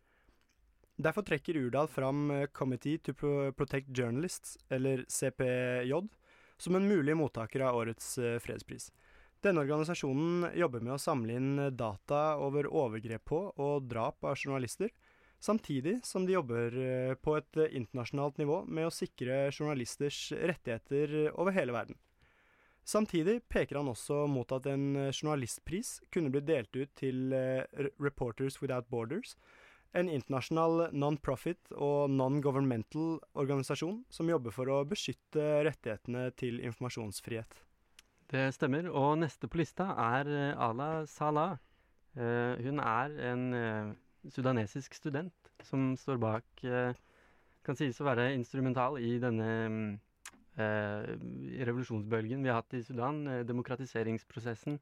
Derfor 0.97 1.23
trekker 1.23 1.60
Urdal 1.60 1.88
fram 1.88 2.32
Committee 2.58 3.00
to 3.00 3.13
Protect 3.56 3.91
Journalists, 3.95 4.58
eller 4.69 5.06
CPJ, 5.08 5.93
som 6.60 6.76
en 6.76 6.88
mulig 6.89 7.15
mottaker 7.15 7.63
av 7.63 7.80
årets 7.80 8.17
fredspris. 8.43 8.89
Denne 9.45 9.62
organisasjonen 9.62 10.47
jobber 10.58 10.82
med 10.82 10.95
å 10.95 11.02
samle 11.02 11.36
inn 11.38 11.52
data 11.78 12.39
over 12.41 12.65
overgrep 12.65 13.26
på 13.30 13.41
og 13.54 13.86
drap 13.86 14.26
av 14.26 14.34
journalister, 14.39 14.89
samtidig 15.39 16.00
som 16.08 16.26
de 16.26 16.34
jobber 16.34 16.73
eh, 16.82 17.13
på 17.21 17.36
et 17.38 17.60
internasjonalt 17.67 18.41
nivå 18.41 18.63
med 18.65 18.88
å 18.88 18.93
sikre 18.93 19.52
journalisters 19.52 20.32
rettigheter 20.34 21.30
over 21.36 21.54
hele 21.54 21.76
verden. 21.76 22.00
Samtidig 22.88 23.41
peker 23.52 23.82
han 23.82 23.91
også 23.91 24.23
mot 24.32 24.52
at 24.56 24.65
en 24.71 25.12
journalistpris 25.12 25.97
kunne 26.10 26.32
bli 26.34 26.41
delt 26.47 26.73
ut 26.73 26.93
til 26.97 27.34
eh, 27.36 27.67
Reporters 28.02 28.58
Without 28.63 28.89
Borders, 28.89 29.36
en 29.93 30.10
internasjonal 30.12 30.89
non-profit 30.97 31.76
og 31.76 32.10
non-governmental 32.12 33.19
organisasjon 33.38 34.02
som 34.10 34.34
jobber 34.34 34.56
for 34.56 34.71
å 34.71 34.82
beskytte 34.88 35.45
rettighetene 35.67 36.30
til 36.39 36.62
informasjonsfrihet. 36.63 37.66
Det 38.28 38.50
stemmer. 38.52 38.90
Og 38.92 39.16
neste 39.22 39.48
på 39.48 39.62
lista 39.62 39.88
er 40.04 40.28
eh, 40.28 40.60
Ala 40.60 41.06
Salah. 41.08 41.56
Eh, 42.18 42.60
hun 42.66 42.82
er 42.84 43.13
en 43.32 43.44
eh, 43.56 43.94
sudanesisk 44.34 44.98
student 44.98 45.52
som 45.63 45.94
står 45.98 46.18
bak 46.20 46.66
Kan 47.66 47.78
sies 47.80 48.00
å 48.02 48.08
være 48.08 48.34
instrumental 48.36 48.98
i 49.00 49.18
denne 49.20 49.48
mm, 49.68 49.88
revolusjonsbølgen 51.68 52.44
vi 52.44 52.50
har 52.52 52.62
hatt 52.62 52.76
i 52.78 52.84
Sudan, 52.84 53.26
demokratiseringsprosessen, 53.46 54.78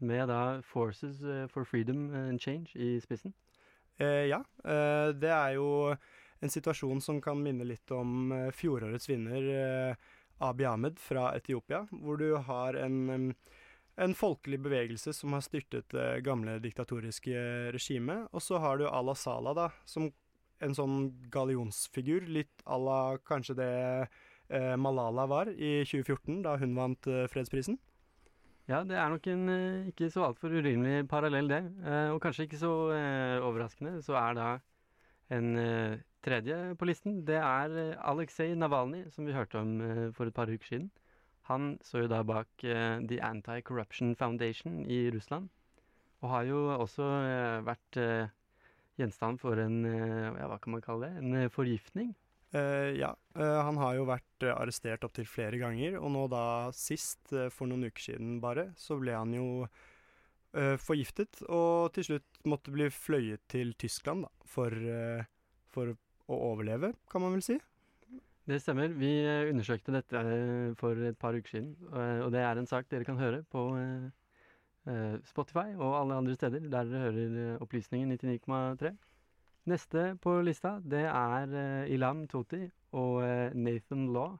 med 0.00 0.28
da 0.28 0.60
Forces 0.64 1.20
for 1.52 1.68
Freedom 1.68 2.06
and 2.14 2.40
Change 2.40 2.72
i 2.76 2.96
spissen. 3.04 3.34
Eh, 4.00 4.30
ja, 4.30 4.40
det 5.12 5.30
er 5.30 5.56
jo 5.58 5.68
en 5.92 6.54
situasjon 6.56 7.02
som 7.04 7.20
kan 7.20 7.40
minne 7.42 7.66
litt 7.68 7.92
om 7.92 8.32
fjorårets 8.56 9.08
vinner 9.10 9.50
Abiy 10.42 10.66
Ahmed 10.66 10.98
fra 10.98 11.30
Etiopia, 11.36 11.84
hvor 11.90 12.18
du 12.18 12.34
har 12.48 12.74
en, 12.80 13.34
en 13.96 14.14
folkelig 14.18 14.58
bevegelse 14.64 15.14
som 15.14 15.36
har 15.36 15.44
styrtet 15.46 15.88
det 15.94 16.24
gamle 16.26 16.58
diktatoriske 16.62 17.70
regimet, 17.74 18.28
og 18.32 18.42
så 18.42 18.58
har 18.62 18.80
du 18.80 18.88
Ala 18.88 19.14
Sala, 19.18 19.54
da, 19.54 19.70
som 19.86 20.10
en 20.64 20.76
sånn 20.76 20.98
gallionsfigur, 21.32 22.28
litt 22.30 22.62
à 22.64 22.78
la 22.80 23.00
kanskje 23.26 23.56
det 23.58 23.72
eh, 24.48 24.74
Malala 24.80 25.26
var 25.30 25.50
i 25.50 25.82
2014, 25.86 26.42
da 26.46 26.56
hun 26.60 26.76
vant 26.78 27.10
eh, 27.10 27.26
fredsprisen. 27.30 27.78
Ja, 28.70 28.80
det 28.86 28.96
er 28.96 29.10
nok 29.12 29.26
en 29.28 29.50
eh, 29.52 29.90
ikke 29.92 30.08
så 30.12 30.28
altfor 30.30 30.54
urimelig 30.54 31.04
parallell, 31.10 31.50
det. 31.50 31.62
Og 32.14 32.20
kanskje 32.22 32.48
ikke 32.48 32.62
så 32.62 32.72
overraskende, 33.44 33.98
så 34.04 34.16
er 34.20 34.38
da 34.38 34.48
en 35.34 35.54
tredje 36.24 36.56
på 36.78 36.88
listen. 36.88 37.20
Det 37.26 37.38
er 37.38 37.74
eh, 37.80 37.98
Aleksej 38.08 38.54
Navalnyj, 38.58 39.08
som 39.14 39.28
vi 39.28 39.36
hørte 39.36 39.60
om 39.60 39.74
eh, 39.84 40.06
for 40.16 40.28
et 40.28 40.36
par 40.36 40.50
uker 40.50 40.70
siden. 40.70 40.90
Han 41.50 41.74
så 41.84 42.04
jo 42.04 42.10
da 42.10 42.22
bak 42.24 42.64
eh, 42.64 42.96
The 43.04 43.20
Anti-Corruption 43.20 44.14
Foundation 44.16 44.82
i 44.88 45.10
Russland, 45.12 45.50
og 46.24 46.30
har 46.32 46.46
jo 46.48 46.60
også 46.78 47.04
vært 47.66 47.98
gjenstand 48.96 49.42
for 49.42 49.60
en 49.60 49.82
ja, 49.84 50.46
hva 50.48 50.56
kan 50.62 50.72
man 50.72 50.84
kalle 50.84 51.10
det, 51.10 51.18
en 51.20 51.50
forgiftning. 51.52 52.14
Uh, 52.54 52.94
ja, 52.96 53.10
uh, 53.36 53.58
han 53.66 53.76
har 53.82 53.96
jo 53.98 54.06
vært 54.08 54.46
arrestert 54.46 55.04
opptil 55.04 55.26
flere 55.28 55.58
ganger, 55.60 55.98
og 55.98 56.14
nå 56.14 56.22
da 56.32 56.70
sist, 56.72 57.34
for 57.52 57.68
noen 57.68 57.90
uker 57.90 58.06
siden 58.06 58.38
bare, 58.40 58.70
så 58.80 58.96
ble 58.96 59.12
han 59.12 59.34
jo 59.36 59.66
forgiftet, 60.54 61.42
og 61.50 61.90
til 61.96 62.06
slutt 62.06 62.44
måtte 62.46 62.72
bli 62.72 62.86
fløyet 62.94 63.42
til 63.50 63.74
Tyskland, 63.74 64.22
da, 64.22 64.48
for, 64.48 64.76
for 65.74 65.96
å 66.28 66.40
overleve, 66.52 66.92
kan 67.10 67.24
man 67.24 67.34
vel 67.36 67.44
si. 67.44 67.58
Det 68.44 68.60
stemmer. 68.60 68.92
Vi 68.92 69.12
eh, 69.24 69.48
undersøkte 69.48 69.94
dette 69.94 70.20
eh, 70.20 70.74
for 70.76 70.98
et 71.08 71.16
par 71.20 71.36
uker 71.36 71.56
siden, 71.56 71.72
eh, 71.92 72.20
og 72.24 72.32
det 72.34 72.42
er 72.44 72.60
en 72.60 72.68
sak 72.68 72.90
dere 72.90 73.08
kan 73.08 73.20
høre 73.20 73.42
på 73.50 73.70
Spotify 75.24 75.70
og 75.78 75.94
alle 75.96 76.16
andre 76.20 76.34
steder 76.36 76.66
der 76.68 76.84
dere 76.84 77.06
hører 77.06 77.62
opplysningen 77.64 78.10
99,3. 78.20 78.90
Neste 79.72 80.02
på 80.20 80.34
lista, 80.44 80.74
det 80.84 81.06
er 81.08 81.86
Ilam 81.88 82.26
Toti 82.28 82.66
og 82.92 83.24
Nathan 83.56 84.10
Law. 84.12 84.34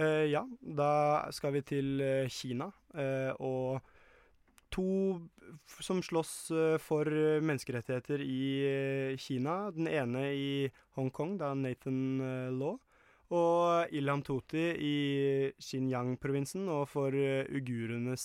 Eh, 0.00 0.26
ja, 0.32 0.40
da 0.60 1.28
skal 1.34 1.52
vi 1.58 1.60
til 1.66 2.02
Kina, 2.32 2.70
eh, 2.94 3.32
og 3.38 3.82
to 4.70 5.20
som 5.80 6.02
slåss 6.02 6.50
eh, 6.50 6.76
for 6.78 7.08
eh, 7.12 7.40
menneskerettigheter 7.42 8.20
i 8.20 8.44
eh, 8.66 9.16
Kina. 9.16 9.70
Den 9.70 9.88
ene 9.88 10.24
i 10.34 10.70
Hongkong, 10.96 11.36
da 11.40 11.52
Nathan 11.54 12.20
Law, 12.58 12.78
og 13.30 13.94
Ilham 13.94 14.22
Toti 14.26 14.64
i 14.74 14.96
Xinjiang-provinsen, 15.62 16.66
og 16.72 16.88
for 16.90 17.14
ugurenes 17.14 18.24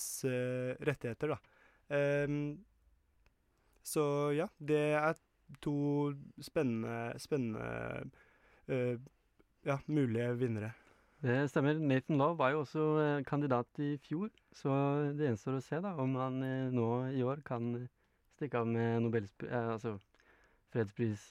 rettigheter, 0.82 1.36
da. 1.36 1.38
Ehm, 1.94 2.40
så 3.86 4.02
ja, 4.34 4.48
det 4.58 4.82
er 4.98 5.20
to 5.62 6.10
spennende, 6.42 7.14
spennende 7.22 7.68
ja, 8.66 9.78
mulige 9.86 10.32
vinnere. 10.40 10.72
Det 11.22 11.36
stemmer. 11.48 11.78
Nathan 11.80 12.18
Love 12.20 12.38
var 12.38 12.52
jo 12.52 12.60
også 12.60 12.82
eh, 13.00 13.24
kandidat 13.24 13.80
i 13.80 13.96
fjor, 14.04 14.28
så 14.52 14.72
det 15.16 15.30
gjenstår 15.30 15.56
å 15.56 15.64
se 15.64 15.80
da 15.80 15.94
om 16.02 16.12
han 16.20 16.42
eh, 16.44 16.74
nå 16.74 16.88
i 17.16 17.22
år 17.24 17.40
kan 17.46 17.70
stikke 18.36 18.60
av 18.60 18.68
med 18.68 19.00
Nobels, 19.06 19.32
eh, 19.48 19.70
altså 19.72 19.96
fredspris, 20.74 21.30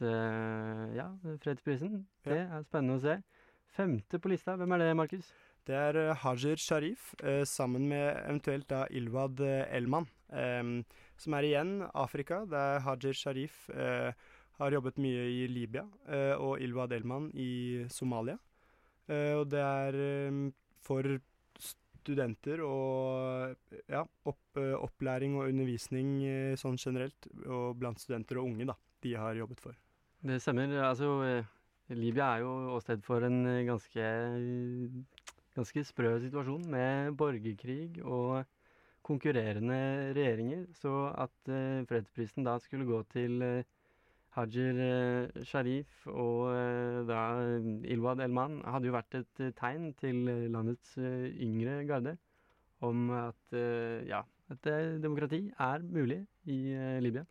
ja, 0.95 1.05
fredsprisen. 1.43 1.99
Det 2.25 2.39
er 2.47 2.63
spennende 2.65 2.95
å 2.97 3.03
se. 3.03 3.19
Femte 3.75 4.17
på 4.17 4.31
lista, 4.31 4.55
hvem 4.57 4.73
er 4.73 4.81
det, 4.81 4.95
Markus? 4.97 5.27
Det 5.65 5.75
er 5.77 6.15
Hajir 6.21 6.57
Sharif 6.61 7.11
eh, 7.21 7.43
sammen 7.45 7.85
med 7.91 8.07
eventuelt 8.23 8.65
da 8.69 8.85
Ilwad 8.89 9.41
Elman, 9.45 10.07
som 11.17 11.37
er 11.37 11.45
igjen 11.45 11.75
Afrika. 11.93 12.41
Det 12.49 12.57
er 12.57 12.83
Hajer 12.85 13.17
Sharif 13.17 13.67
eh, 13.69 14.17
har 14.59 14.71
jobbet 14.71 14.99
mye 15.01 15.23
i 15.29 15.45
Libya, 15.51 15.85
eh, 16.07 16.33
og 16.39 16.61
Ilwad 16.63 16.93
Elman 16.95 17.29
i 17.33 17.85
Somalia. 17.91 18.37
Eh, 19.11 19.33
og 19.37 19.47
det 19.51 19.61
er 19.61 19.97
em, 20.27 20.45
for 20.85 21.09
studenter 22.05 22.61
og 22.65 23.55
ja, 23.89 24.03
opp, 24.29 24.59
eh, 24.61 24.73
opplæring 24.77 25.37
og 25.39 25.49
undervisning 25.49 26.15
eh, 26.25 26.53
sånn 26.59 26.77
generelt, 26.81 27.29
og 27.45 27.75
blant 27.81 28.01
studenter 28.01 28.41
og 28.41 28.51
unge, 28.51 28.69
da, 28.69 28.77
de 29.05 29.13
har 29.19 29.37
jobbet 29.37 29.61
for. 29.63 29.77
Det 30.25 30.39
stemmer. 30.41 30.73
Altså, 30.85 31.11
eh, 31.25 31.53
Libya 31.93 32.35
er 32.35 32.45
jo 32.45 32.51
åsted 32.77 33.03
for 33.05 33.25
en 33.27 33.45
eh, 33.49 33.63
ganske, 33.67 34.09
ganske 35.57 35.85
sprø 35.85 36.15
situasjon 36.23 36.65
med 36.71 37.13
borgerkrig 37.17 38.01
og 38.01 38.45
konkurrerende 39.05 39.77
regjeringer. 40.17 40.65
Så 40.81 40.93
at 41.13 41.53
eh, 41.53 41.85
fredsprisen 41.89 42.45
da 42.47 42.57
skulle 42.63 42.89
gå 42.89 43.03
til 43.13 43.41
eh, 43.45 43.67
Hajer 44.35 44.79
eh, 44.83 45.43
Sharif 45.47 46.07
og 46.11 46.49
eh, 46.51 47.01
da 47.07 47.19
Ilwad 47.87 48.23
Elman, 48.25 48.59
hadde 48.67 48.89
jo 48.89 48.95
vært 48.95 49.19
et 49.21 49.43
eh, 49.43 49.53
tegn 49.55 49.93
til 49.99 50.25
landets 50.51 50.97
yngre 50.99 51.81
garde 51.87 52.17
om 52.83 53.07
at 53.15 53.55
ja, 54.05 54.19
at 54.51 54.67
demokrati 55.01 55.39
er 55.63 55.85
mulig 55.87 56.19
i 56.51 56.75
Libya. 57.01 57.23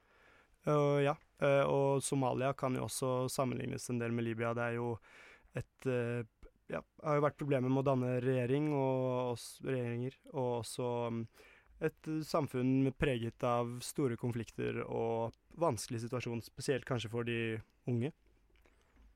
Uh, 0.64 0.96
ja, 1.04 1.12
uh, 1.44 1.64
og 1.68 2.02
Somalia 2.02 2.54
kan 2.56 2.72
jo 2.78 2.86
også 2.86 3.26
sammenlignes 3.28 3.84
en 3.92 4.00
del 4.00 4.14
med 4.16 4.24
Libya. 4.24 4.54
Det 4.56 4.64
er 4.64 4.78
jo 4.78 4.94
et 5.54 5.90
uh, 5.90 6.24
Ja, 6.72 6.78
har 7.04 7.18
jo 7.18 7.22
vært 7.26 7.36
problemer 7.36 7.68
med 7.68 7.82
å 7.82 7.84
danne 7.84 8.12
regjering 8.24 8.70
og 8.72 9.34
også, 9.34 9.66
regjeringer, 9.68 10.14
og 10.32 10.46
også 10.62 10.86
um, 11.12 11.18
et 11.82 12.10
samfunn 12.26 12.92
preget 12.98 13.42
av 13.46 13.78
store 13.84 14.16
konflikter 14.20 14.82
og 14.84 15.34
vanskelig 15.60 16.04
situasjon, 16.04 16.42
spesielt 16.44 16.86
kanskje 16.88 17.10
for 17.12 17.26
de 17.26 17.38
unge. 17.90 18.12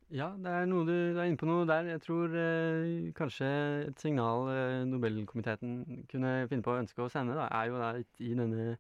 Ja, 0.09 0.31
det 0.41 0.49
er 0.49 0.69
noe 0.69 0.87
du, 0.89 0.95
du 1.13 1.19
er 1.21 1.29
inne 1.29 1.37
på 1.37 1.47
noe 1.49 1.67
der. 1.69 1.91
Jeg 1.91 2.01
tror 2.01 2.33
eh, 2.33 3.09
kanskje 3.17 3.49
et 3.91 4.01
signal 4.01 4.47
eh, 4.55 4.85
Nobelkomiteen 4.89 6.05
kunne 6.09 6.31
finne 6.49 6.65
på 6.65 6.73
å 6.73 6.79
ønske 6.81 7.05
å 7.05 7.11
sende, 7.13 7.37
da, 7.37 7.45
er 7.53 7.69
jo 7.69 7.83
da 7.83 7.91
i 8.01 8.31
denne, 8.39 8.71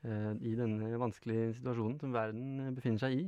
eh, 0.00 0.30
i 0.48 0.54
denne 0.56 0.96
vanskelige 1.02 1.58
situasjonen 1.58 1.98
som 2.00 2.16
verden 2.16 2.72
befinner 2.78 3.04
seg 3.04 3.18
i. 3.18 3.26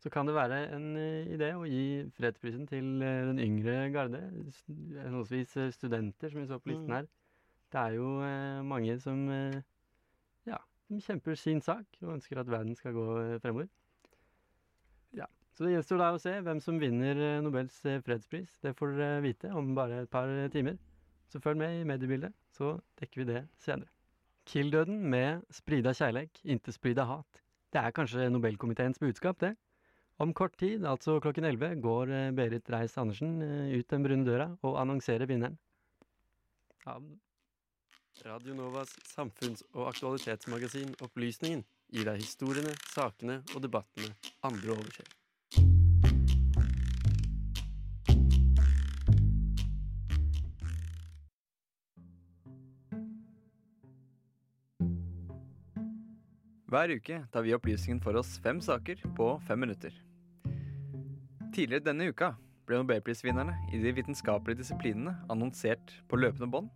Så 0.00 0.12
kan 0.14 0.30
det 0.30 0.36
være 0.36 0.62
en 0.76 0.94
idé 0.96 1.50
å 1.58 1.66
gi 1.68 2.06
fredsprisen 2.16 2.62
til 2.70 3.02
den 3.02 3.42
yngre 3.42 3.90
garde, 3.92 4.22
henholdsvis 4.94 5.58
studenter, 5.74 6.30
som 6.30 6.40
vi 6.40 6.46
så 6.48 6.56
på 6.62 6.70
listen 6.70 6.94
her. 6.94 7.10
Det 7.70 7.78
er 7.80 7.96
jo 7.96 8.08
mange 8.66 8.96
som 9.02 9.28
ja, 9.30 10.58
som 10.86 11.02
kjemper 11.04 11.38
sin 11.38 11.60
sak 11.62 11.86
og 12.02 12.16
ønsker 12.16 12.40
at 12.42 12.50
verden 12.50 12.74
skal 12.78 12.96
gå 12.96 13.04
fremover. 13.44 13.68
Ja, 15.14 15.28
så 15.54 15.64
det 15.66 15.76
gjenstår 15.76 16.02
da 16.02 16.08
å 16.14 16.18
se 16.22 16.32
hvem 16.42 16.60
som 16.64 16.80
vinner 16.82 17.40
Nobels 17.44 17.78
fredspris. 18.06 18.58
Det 18.62 18.74
får 18.78 18.96
dere 18.98 19.22
vite 19.22 19.52
om 19.54 19.70
bare 19.78 20.02
et 20.02 20.10
par 20.10 20.32
timer. 20.50 20.80
Så 21.30 21.38
følg 21.38 21.62
med 21.62 21.78
i 21.78 21.86
mediebildet, 21.86 22.34
så 22.50 22.74
dekker 22.98 23.22
vi 23.22 23.28
det 23.28 23.44
senere. 23.62 23.86
Kill-døden 24.50 24.98
med 25.12 25.44
sprida 25.54 25.92
kjærleik, 25.94 26.40
inte 26.42 26.74
sprida 26.74 27.04
hat. 27.06 27.42
Det 27.70 27.78
er 27.78 27.94
kanskje 27.94 28.26
Nobelkomiteens 28.34 28.98
budskap, 28.98 29.38
det. 29.38 29.54
Om 30.18 30.34
kort 30.34 30.56
tid, 30.58 30.82
altså 30.84 31.20
klokken 31.22 31.46
11, 31.46 31.78
går 31.84 32.10
Berit 32.34 32.66
Reiss-Andersen 32.74 33.38
ut 33.70 33.86
den 33.94 34.02
brune 34.02 34.26
døra 34.26 34.48
og 34.66 34.80
annonserer 34.82 35.30
vinneren. 35.30 35.54
Ja. 36.82 36.98
Radio 38.26 38.54
Novas 38.54 38.90
samfunns- 39.06 39.64
og 39.72 39.88
aktualitetsmagasin 39.88 40.92
Opplysningen 41.00 41.62
gir 41.88 42.04
deg 42.04 42.20
historiene, 42.20 42.74
sakene 42.92 43.40
og 43.54 43.62
debattene 43.64 44.12
andre 44.44 44.74
overser. 44.74 45.08
Hver 56.70 56.92
uke 56.94 57.16
tar 57.32 57.42
vi 57.42 57.56
opplysningen 57.56 57.98
for 58.04 58.14
oss 58.20 58.36
fem 58.44 58.60
saker 58.62 59.00
på 59.16 59.32
fem 59.48 59.58
minutter. 59.64 59.96
Tidligere 61.50 61.88
denne 61.88 62.12
uka 62.12 62.36
ble 62.68 62.78
nobelprisvinnerne 62.78 63.56
i 63.74 63.80
de 63.82 63.90
vitenskapelige 63.96 64.60
disiplinene 64.60 65.16
annonsert 65.32 65.96
på 66.06 66.20
løpende 66.20 66.46
bånd. 66.52 66.70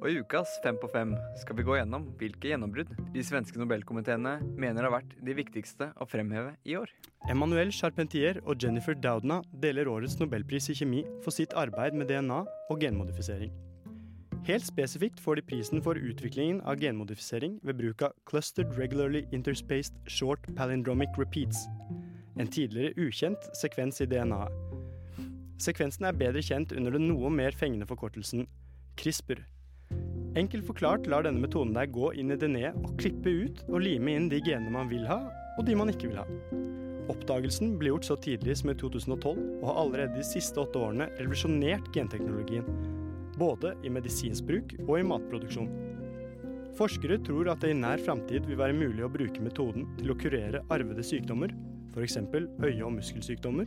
Og 0.00 0.08
i 0.08 0.20
ukas 0.22 0.54
Fem 0.64 0.78
på 0.80 0.88
fem 0.88 1.12
skal 1.42 1.58
vi 1.58 1.64
gå 1.66 1.74
gjennom 1.76 2.06
hvilke 2.20 2.48
gjennombrudd 2.48 2.92
de 3.12 3.24
svenske 3.24 3.60
nobelkomiteene 3.60 4.38
mener 4.56 4.86
har 4.86 4.94
vært 4.94 5.12
de 5.20 5.34
viktigste 5.36 5.90
å 6.00 6.08
fremheve 6.08 6.54
i 6.64 6.78
år. 6.80 6.88
Emmanuel 7.28 7.72
Charpentier 7.74 8.40
og 8.46 8.56
Jennifer 8.64 8.96
Doudna 8.96 9.42
deler 9.60 9.90
årets 9.92 10.16
nobelpris 10.20 10.70
i 10.72 10.78
kjemi 10.80 11.02
for 11.20 11.36
sitt 11.36 11.52
arbeid 11.52 11.98
med 12.00 12.08
DNA 12.08 12.40
og 12.40 12.80
genmodifisering. 12.80 13.52
Helt 14.48 14.64
spesifikt 14.64 15.20
får 15.20 15.36
de 15.36 15.46
prisen 15.50 15.84
for 15.84 16.00
utviklingen 16.00 16.62
av 16.64 16.80
genmodifisering 16.80 17.58
ved 17.60 17.76
bruk 17.82 18.08
av 18.08 18.16
Clustered 18.30 18.72
Regularly 18.80 19.26
Interspaced 19.36 20.00
Short 20.08 20.48
Palindromic 20.56 21.12
Repeats, 21.20 21.66
en 22.40 22.48
tidligere 22.48 22.96
ukjent 22.96 23.50
sekvens 23.52 24.00
i 24.00 24.08
DNA-et. 24.08 25.26
Sekvensen 25.60 26.08
er 26.08 26.16
bedre 26.16 26.40
kjent 26.40 26.72
under 26.72 26.96
den 26.96 27.10
noe 27.10 27.28
mer 27.28 27.52
fengende 27.52 27.84
forkortelsen 27.84 28.46
CRISPR. 28.96 29.44
Enkelt 30.38 30.62
forklart 30.62 31.08
lar 31.10 31.24
denne 31.26 31.42
metoden 31.42 31.72
deg 31.74 31.90
gå 31.90 32.12
inn 32.14 32.30
i 32.30 32.36
DNA 32.38 32.68
og 32.70 32.92
klippe 33.00 33.32
ut 33.42 33.64
og 33.66 33.80
lime 33.82 34.12
inn 34.14 34.28
de 34.30 34.38
genene 34.38 34.70
man 34.70 34.90
vil 34.90 35.02
ha, 35.08 35.24
og 35.58 35.66
de 35.66 35.74
man 35.74 35.90
ikke 35.90 36.12
vil 36.12 36.20
ha. 36.20 36.26
Oppdagelsen 37.10 37.72
ble 37.80 37.90
gjort 37.90 38.06
så 38.06 38.16
tidlig 38.22 38.54
som 38.60 38.70
i 38.70 38.76
2012, 38.78 39.40
og 39.58 39.64
har 39.66 39.80
allerede 39.82 40.20
de 40.20 40.26
siste 40.28 40.62
åtte 40.62 40.78
årene 40.78 41.08
revolusjonert 41.16 41.90
genteknologien. 41.96 42.68
Både 43.40 43.74
i 43.82 43.90
medisinsk 43.90 44.46
bruk 44.46 44.76
og 44.86 44.94
i 45.00 45.06
matproduksjon. 45.10 45.72
Forskere 46.78 47.18
tror 47.26 47.50
at 47.50 47.64
det 47.64 47.72
i 47.74 47.80
nær 47.80 47.98
framtid 47.98 48.46
vil 48.46 48.60
være 48.60 48.76
mulig 48.76 49.02
å 49.02 49.10
bruke 49.10 49.42
metoden 49.42 49.88
til 49.98 50.14
å 50.14 50.18
kurere 50.20 50.62
arvede 50.70 51.02
sykdommer, 51.04 51.50
f.eks. 51.90 52.20
øye- 52.22 52.86
og 52.86 52.94
muskelsykdommer, 53.00 53.66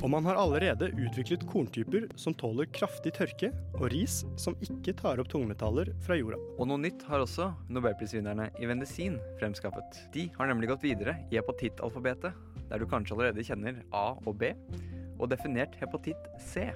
og 0.00 0.08
man 0.08 0.24
har 0.24 0.38
allerede 0.40 0.88
utviklet 0.96 1.42
korntyper 1.48 2.06
som 2.20 2.34
tåler 2.36 2.68
kraftig 2.72 3.12
tørke, 3.18 3.50
og 3.76 3.90
ris 3.92 4.22
som 4.40 4.56
ikke 4.64 4.94
tar 4.96 5.20
opp 5.20 5.28
tungmetaller 5.32 5.92
fra 6.04 6.16
jorda. 6.16 6.38
Og 6.56 6.70
noe 6.70 6.80
nytt 6.80 7.04
har 7.08 7.20
også 7.20 7.50
nobelprisvinnerne 7.68 8.48
i 8.60 8.68
Vendesin 8.70 9.18
fremskaffet. 9.40 10.00
De 10.14 10.28
har 10.38 10.48
nemlig 10.48 10.70
gått 10.72 10.86
videre 10.86 11.18
i 11.28 11.36
hepatittalfabetet, 11.36 12.36
der 12.70 12.80
du 12.80 12.88
kanskje 12.88 13.16
allerede 13.16 13.44
kjenner 13.44 13.82
A 13.92 14.14
og 14.24 14.38
B, 14.40 14.54
og 15.20 15.28
definert 15.32 15.76
hepatitt 15.82 16.30
C. 16.40 16.70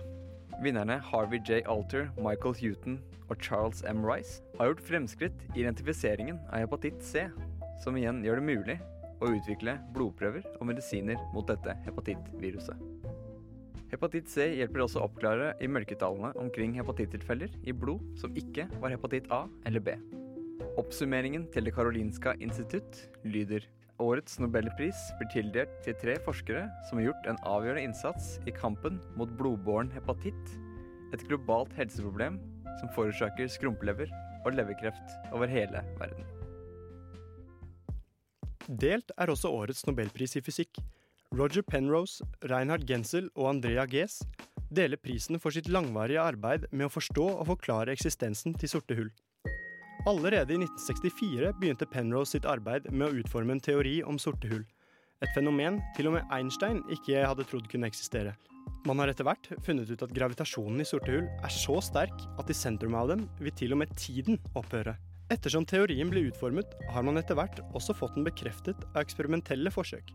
Vinnerne 0.62 1.00
Harvey 1.08 1.40
J. 1.40 1.62
Alter, 1.66 2.10
Michael 2.20 2.56
Houghton 2.60 2.98
og 3.30 3.40
Charles 3.40 3.80
M. 3.88 4.04
Rice 4.04 4.44
har 4.58 4.68
gjort 4.68 4.84
fremskritt 4.84 5.46
i 5.54 5.64
identifiseringen 5.64 6.42
av 6.50 6.66
hepatitt 6.66 7.00
C, 7.02 7.24
som 7.82 7.96
igjen 7.96 8.20
gjør 8.26 8.42
det 8.42 8.50
mulig 8.52 8.76
å 9.24 9.32
utvikle 9.32 9.78
blodprøver 9.96 10.44
og 10.58 10.68
medisiner 10.68 11.18
mot 11.32 11.48
dette 11.48 11.78
hepatittviruset. 11.86 12.93
Hepatitt 13.94 14.26
C 14.26 14.48
hjelper 14.58 14.82
også 14.82 14.98
å 14.98 15.04
oppklare 15.06 15.52
i 15.62 15.68
mørketallene 15.70 16.32
omkring 16.42 16.72
hepatittilfeller 16.74 17.52
i 17.62 17.70
blod 17.70 18.02
som 18.18 18.34
ikke 18.34 18.66
var 18.82 18.90
hepatitt 18.90 19.28
A 19.30 19.44
eller 19.70 19.84
B. 19.86 19.94
Oppsummeringen 20.80 21.44
til 21.54 21.68
Det 21.68 21.74
Karolinska 21.76 22.32
institutt 22.42 23.04
lyder 23.22 23.62
Årets 24.02 24.40
nobelpris 24.42 24.98
blir 25.20 25.28
tildelt 25.30 25.76
til 25.84 25.94
tre 26.00 26.16
forskere 26.24 26.64
som 26.88 26.98
har 26.98 27.12
gjort 27.12 27.28
en 27.30 27.38
avgjørende 27.46 27.84
innsats 27.86 28.32
i 28.50 28.54
kampen 28.56 28.98
mot 29.14 29.30
blodbåren 29.38 29.92
hepatitt, 29.94 30.56
et 31.14 31.22
globalt 31.28 31.70
helseproblem 31.78 32.40
som 32.80 32.90
forårsaker 32.96 33.46
skrumpelever 33.54 34.10
og 34.42 34.58
leverkreft 34.58 35.14
over 35.30 35.46
hele 35.46 35.84
verden. 36.02 36.26
Delt 38.66 39.14
er 39.14 39.30
også 39.30 39.54
årets 39.54 39.86
nobelpris 39.86 40.34
i 40.40 40.42
fysikk. 40.42 40.82
Roger 41.32 41.62
Penrose, 41.62 42.24
Reinhard 42.50 42.84
Gensel 42.86 43.30
og 43.34 43.48
Andrea 43.54 43.86
Gees 43.90 44.20
deler 44.74 44.98
prisen 45.00 45.40
for 45.42 45.54
sitt 45.54 45.70
langvarige 45.70 46.22
arbeid 46.22 46.66
med 46.70 46.88
å 46.88 46.92
forstå 46.92 47.24
og 47.32 47.46
forklare 47.48 47.94
eksistensen 47.94 48.54
til 48.58 48.70
sorte 48.70 48.96
hull. 48.98 49.10
Allerede 50.06 50.52
i 50.52 50.60
1964 50.60 51.54
begynte 51.60 51.88
Penrose 51.88 52.36
sitt 52.36 52.48
arbeid 52.48 52.90
med 52.92 53.08
å 53.08 53.22
utforme 53.22 53.56
en 53.56 53.62
teori 53.62 54.00
om 54.04 54.18
sorte 54.20 54.50
hull. 54.50 54.64
Et 55.24 55.30
fenomen 55.34 55.78
til 55.96 56.10
og 56.10 56.18
med 56.18 56.34
Einstein 56.34 56.82
ikke 56.92 57.22
hadde 57.24 57.46
trodd 57.48 57.70
kunne 57.72 57.88
eksistere. 57.88 58.34
Man 58.84 59.00
har 59.00 59.08
etter 59.08 59.24
hvert 59.24 59.48
funnet 59.64 59.88
ut 59.88 60.02
at 60.04 60.12
gravitasjonen 60.12 60.82
i 60.82 60.88
sorte 60.88 61.14
hull 61.14 61.24
er 61.24 61.52
så 61.52 61.78
sterk 61.84 62.26
at 62.38 62.50
i 62.52 62.56
sentrum 62.56 62.96
av 62.98 63.10
dem 63.14 63.24
vil 63.40 63.54
til 63.56 63.72
og 63.72 63.80
med 63.80 63.94
tiden 63.96 64.36
opphøre. 64.52 64.98
Ettersom 65.32 65.64
teorien 65.64 66.10
ble 66.12 66.26
utformet, 66.28 66.68
har 66.92 67.06
man 67.06 67.16
etter 67.16 67.38
hvert 67.38 67.62
også 67.72 67.96
fått 67.96 68.18
den 68.18 68.26
bekreftet 68.28 68.84
av 68.92 69.00
eksperimentelle 69.00 69.72
forsøk. 69.72 70.12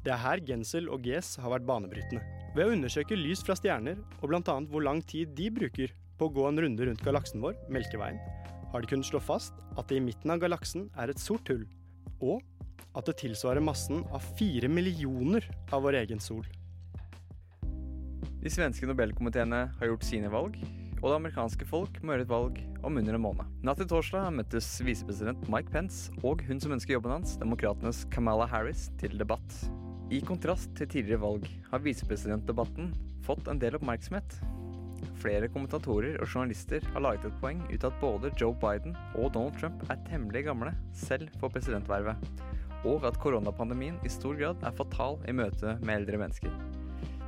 Det 0.00 0.12
er 0.14 0.20
her 0.22 0.40
Gensel 0.48 0.86
og 0.88 1.04
Gees 1.04 1.34
har 1.36 1.52
vært 1.52 1.66
banebrytende. 1.68 2.22
Ved 2.56 2.64
å 2.64 2.72
undersøke 2.72 3.18
lys 3.18 3.42
fra 3.44 3.52
stjerner, 3.58 3.98
og 4.22 4.30
bl.a. 4.30 4.54
hvor 4.72 4.80
lang 4.80 5.02
tid 5.04 5.34
de 5.36 5.50
bruker 5.52 5.92
på 6.16 6.28
å 6.28 6.32
gå 6.32 6.46
en 6.48 6.60
runde 6.64 6.86
rundt 6.88 7.02
galaksen 7.04 7.42
vår, 7.44 7.58
Melkeveien, 7.68 8.16
har 8.72 8.80
de 8.80 8.88
kunnet 8.88 9.08
slå 9.08 9.20
fast 9.20 9.60
at 9.76 9.90
det 9.90 9.98
i 9.98 10.04
midten 10.04 10.32
av 10.32 10.40
galaksen 10.40 10.88
er 10.96 11.12
et 11.12 11.20
sort 11.20 11.52
hull, 11.52 11.66
og 12.24 12.40
at 12.96 13.10
det 13.10 13.18
tilsvarer 13.20 13.62
massen 13.62 14.00
av 14.08 14.24
fire 14.38 14.70
millioner 14.72 15.44
av 15.68 15.84
vår 15.84 16.00
egen 16.00 16.22
sol. 16.22 16.48
De 18.40 18.48
svenske 18.48 18.88
nobelkomiteene 18.88 19.66
har 19.76 19.90
gjort 19.92 20.08
sine 20.08 20.32
valg, 20.32 20.56
og 21.00 21.06
det 21.10 21.18
amerikanske 21.18 21.68
folk 21.68 22.00
må 22.00 22.14
gjøre 22.14 22.24
et 22.24 22.32
valg 22.32 22.62
om 22.88 22.96
under 22.96 23.16
en 23.16 23.24
måned. 23.24 23.52
Natt 23.64 23.80
til 23.80 23.88
torsdag 23.92 24.32
møttes 24.36 24.72
visepresident 24.84 25.44
Mike 25.52 25.72
Pence 25.72 26.08
og 26.24 26.40
hun 26.48 26.60
som 26.60 26.72
ønsker 26.76 26.96
jobben 26.96 27.18
hans, 27.18 27.36
demokratenes 27.40 28.06
Kamala 28.12 28.48
Harris, 28.48 28.88
til 29.00 29.16
debatt. 29.20 29.60
I 30.10 30.18
kontrast 30.26 30.72
til 30.74 30.88
tidligere 30.90 31.22
valg 31.22 31.44
har 31.70 31.82
visepresidentdebatten 31.84 32.88
fått 33.22 33.46
en 33.46 33.60
del 33.62 33.76
oppmerksomhet. 33.78 34.40
Flere 35.22 35.46
kommentatorer 35.54 36.16
og 36.18 36.26
journalister 36.26 36.82
har 36.96 37.04
laget 37.04 37.28
et 37.28 37.36
poeng 37.38 37.60
ut 37.68 37.84
av 37.86 37.92
at 37.92 38.00
både 38.00 38.32
Joe 38.40 38.56
Biden 38.58 38.96
og 39.14 39.28
Donald 39.36 39.54
Trump 39.60 39.84
er 39.86 40.00
temmelig 40.08 40.42
gamle 40.48 40.72
selv 40.98 41.30
for 41.38 41.54
presidentvervet, 41.54 42.18
og 42.90 43.06
at 43.06 43.20
koronapandemien 43.22 44.00
i 44.02 44.10
stor 44.10 44.34
grad 44.40 44.66
er 44.66 44.74
fatal 44.80 45.20
i 45.30 45.36
møte 45.36 45.76
med 45.78 46.00
eldre 46.00 46.18
mennesker. 46.24 46.58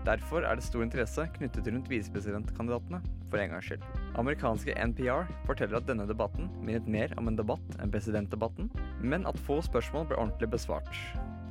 Derfor 0.03 0.42
er 0.42 0.59
det 0.59 0.66
stor 0.66 0.83
interesse 0.83 1.29
knyttet 1.37 1.68
rundt 1.71 1.90
visepresidentkandidatene, 1.92 2.99
for 3.31 3.38
en 3.38 3.55
gangs 3.55 3.68
skyld. 3.71 3.85
Amerikanske 4.18 4.75
NPR 4.90 5.31
forteller 5.47 5.79
at 5.79 5.87
denne 5.87 6.09
debatten 6.11 6.51
minnet 6.59 6.90
mer 6.90 7.14
om 7.14 7.31
en 7.31 7.38
debatt 7.38 7.79
enn 7.79 7.95
presidentdebatten, 7.95 8.75
men 8.99 9.31
at 9.31 9.38
få 9.47 9.62
spørsmål 9.62 10.11
ble 10.11 10.18
ordentlig 10.18 10.51
besvart. 10.57 10.90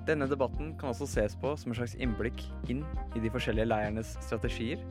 Denne 0.08 0.26
debatten 0.26 0.74
kan 0.82 0.90
også 0.92 1.06
ses 1.10 1.36
på 1.38 1.54
som 1.60 1.72
en 1.72 1.78
slags 1.78 1.94
innblikk 2.02 2.42
inn 2.72 2.82
i 3.14 3.22
de 3.22 3.30
forskjellige 3.30 3.70
leiernes 3.70 4.16
strategier, 4.26 4.82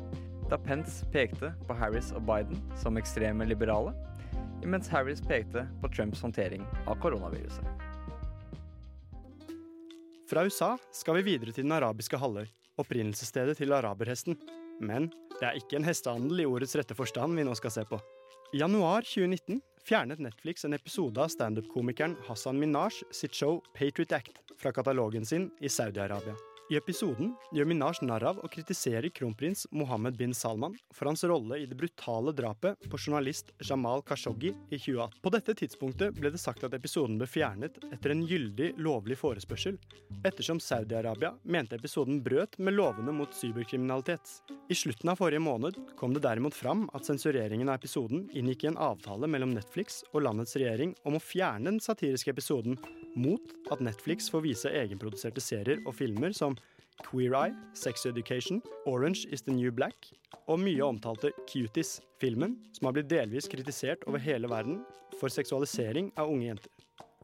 da 0.51 0.59
Pence 0.59 1.07
pekte 1.11 1.53
på 1.66 1.77
Harris 1.79 2.12
og 2.14 2.23
Biden 2.29 2.59
som 2.79 2.99
ekstreme 2.99 3.46
liberale, 3.46 3.94
mens 4.62 4.90
Harris 4.92 5.23
pekte 5.25 5.64
på 5.83 5.90
Trumps 5.90 6.23
håndtering 6.23 6.62
av 6.87 6.99
koronaviruset. 7.03 7.90
Fra 10.31 10.44
USA 10.46 10.77
skal 10.94 11.18
vi 11.18 11.33
videre 11.33 11.51
til 11.51 11.66
den 11.66 11.75
arabiske 11.75 12.18
halvøy, 12.20 12.46
opprinnelsesstedet 12.79 13.57
til 13.59 13.75
araberhesten. 13.75 14.37
Men 14.79 15.09
det 15.40 15.49
er 15.49 15.59
ikke 15.59 15.81
en 15.81 15.88
hestehandel 15.88 16.44
i 16.44 16.46
ordets 16.46 16.77
rette 16.79 16.94
forstand 16.94 17.35
vi 17.35 17.44
nå 17.46 17.57
skal 17.59 17.75
se 17.75 17.83
på. 17.88 17.99
I 18.55 18.62
januar 18.62 19.03
2019 19.03 19.59
fjernet 19.84 20.18
Netflix 20.18 20.64
en 20.64 20.76
episode 20.76 21.20
av 21.20 21.28
standup-komikeren 21.28 22.16
Hassan 22.28 22.58
Minaj 22.58 23.02
sitt 23.10 23.34
show 23.34 23.60
Patriot 23.74 24.12
Act 24.12 24.40
fra 24.60 24.72
katalogen 24.72 25.26
sin 25.26 25.50
i 25.60 25.68
Saudi-Arabia. 25.68 26.49
I 26.70 26.76
episoden 26.78 27.33
gjør 27.50 27.66
Minaj 27.66 27.98
narr 28.06 28.22
av 28.28 28.37
og 28.46 28.52
kritiserer 28.54 29.11
kronprins 29.11 29.64
Mohammed 29.74 30.14
bin 30.14 30.30
Salman 30.38 30.76
for 30.94 31.09
hans 31.11 31.24
rolle 31.26 31.56
i 31.59 31.64
det 31.66 31.74
brutale 31.74 32.30
drapet 32.30 32.87
på 32.92 33.00
journalist 33.00 33.50
Jamal 33.66 34.04
Khashoggi 34.06 34.52
i 34.70 34.78
2018. 34.78 35.16
På 35.18 35.33
dette 35.35 35.56
tidspunktet 35.59 36.14
ble 36.14 36.30
det 36.30 36.38
sagt 36.38 36.62
at 36.62 36.76
episoden 36.78 37.18
ble 37.18 37.26
fjernet 37.26 37.80
etter 37.90 38.14
en 38.14 38.22
gyldig, 38.22 38.76
lovlig 38.78 39.18
forespørsel, 39.18 39.80
ettersom 40.22 40.62
Saudi-Arabia 40.62 41.33
mente 41.42 41.74
episoden 41.74 42.22
brøt 42.22 42.54
med 42.62 42.78
lovene 42.78 43.16
mot 43.18 43.35
cyberkriminalitet. 43.35 44.37
I 44.70 44.78
slutten 44.78 45.11
av 45.11 45.18
forrige 45.18 45.42
måned 45.42 45.74
kom 45.98 46.14
det 46.14 46.22
derimot 46.22 46.54
fram 46.54 46.87
at 46.94 47.11
sensureringen 47.11 47.66
av 47.66 47.80
episoden 47.83 48.28
inngikk 48.30 48.68
i 48.68 48.70
en 48.70 48.78
avtale 48.78 49.26
mellom 49.26 49.59
Netflix 49.59 50.04
og 50.12 50.22
landets 50.28 50.54
regjering 50.54 50.94
om 51.02 51.18
å 51.18 51.24
fjerne 51.33 51.72
den 51.72 51.83
satiriske 51.83 52.30
episoden 52.30 52.78
mot 53.18 53.42
at 53.74 53.83
Netflix 53.83 54.30
får 54.30 54.46
vise 54.46 54.70
egenproduserte 54.70 55.42
serier 55.42 55.83
og 55.83 55.96
filmer 55.98 56.30
som 56.37 56.54
Queer 57.04 57.34
Eye, 57.34 57.54
Sex 57.74 58.06
Education, 58.06 58.62
Orange 58.86 59.26
is 59.30 59.42
the 59.42 59.52
New 59.52 59.72
Black 59.72 60.12
og 60.50 60.60
mye 60.62 60.82
omtalte 60.84 61.32
Cuties, 61.50 62.00
filmen 62.20 62.56
som 62.76 62.88
har 62.88 62.96
blitt 62.96 63.10
delvis 63.10 63.48
kritisert 63.50 64.06
over 64.10 64.22
hele 64.22 64.50
verden 64.50 64.80
for 65.20 65.32
seksualisering 65.32 66.12
av 66.18 66.30
unge 66.32 66.48
jenter. 66.48 66.72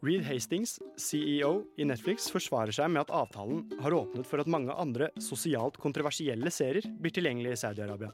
Reed 0.04 0.26
Hastings, 0.28 0.76
CEO 1.00 1.64
i 1.80 1.86
Netflix, 1.88 2.28
forsvarer 2.30 2.74
seg 2.76 2.92
med 2.92 3.06
at 3.06 3.14
avtalen 3.16 3.64
har 3.80 3.96
åpnet 3.96 4.28
for 4.28 4.42
at 4.42 4.50
mange 4.50 4.74
andre 4.76 5.08
sosialt 5.22 5.80
kontroversielle 5.80 6.52
serier 6.52 6.84
blir 7.00 7.14
tilgjengelige 7.16 7.56
i 7.56 7.62
Saudi-Arabia. 7.64 8.12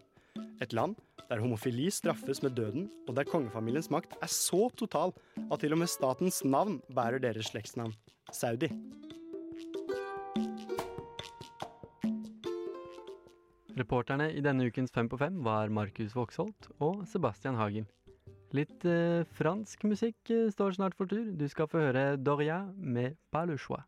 Et 0.62 0.72
land 0.72 0.94
der 1.29 1.42
homofili 1.42 1.88
straffes 1.90 2.42
med 2.44 2.55
døden, 2.55 2.87
og 3.09 3.16
der 3.16 3.27
kongefamiliens 3.29 3.90
makt 3.90 4.14
er 4.22 4.31
så 4.31 4.68
total 4.79 5.14
at 5.48 5.62
til 5.62 5.75
og 5.75 5.83
med 5.83 5.90
statens 5.90 6.42
navn 6.44 6.79
bærer 6.94 7.22
deres 7.22 7.51
slektsnavn 7.51 7.96
Saudi. 8.33 8.70
Reporterne 13.83 14.29
i 14.31 14.42
denne 14.45 14.68
ukens 14.71 14.92
Fem 14.95 15.09
på 15.11 15.18
fem 15.18 15.40
var 15.42 15.71
Markus 15.75 16.12
Voksholt 16.14 16.68
og 16.79 17.01
Sebastian 17.11 17.57
Hagen. 17.59 17.88
Litt 18.55 18.85
eh, 18.87 19.25
fransk 19.35 19.83
musikk 19.88 20.31
eh, 20.31 20.51
står 20.55 20.77
snart 20.77 20.95
for 20.95 21.11
tur. 21.11 21.33
Du 21.35 21.49
skal 21.51 21.66
få 21.66 21.81
høre 21.88 22.05
Doria 22.14 22.61
med 22.79 23.16
Pas 23.33 23.49
le 23.49 23.57
choix. 23.59 23.83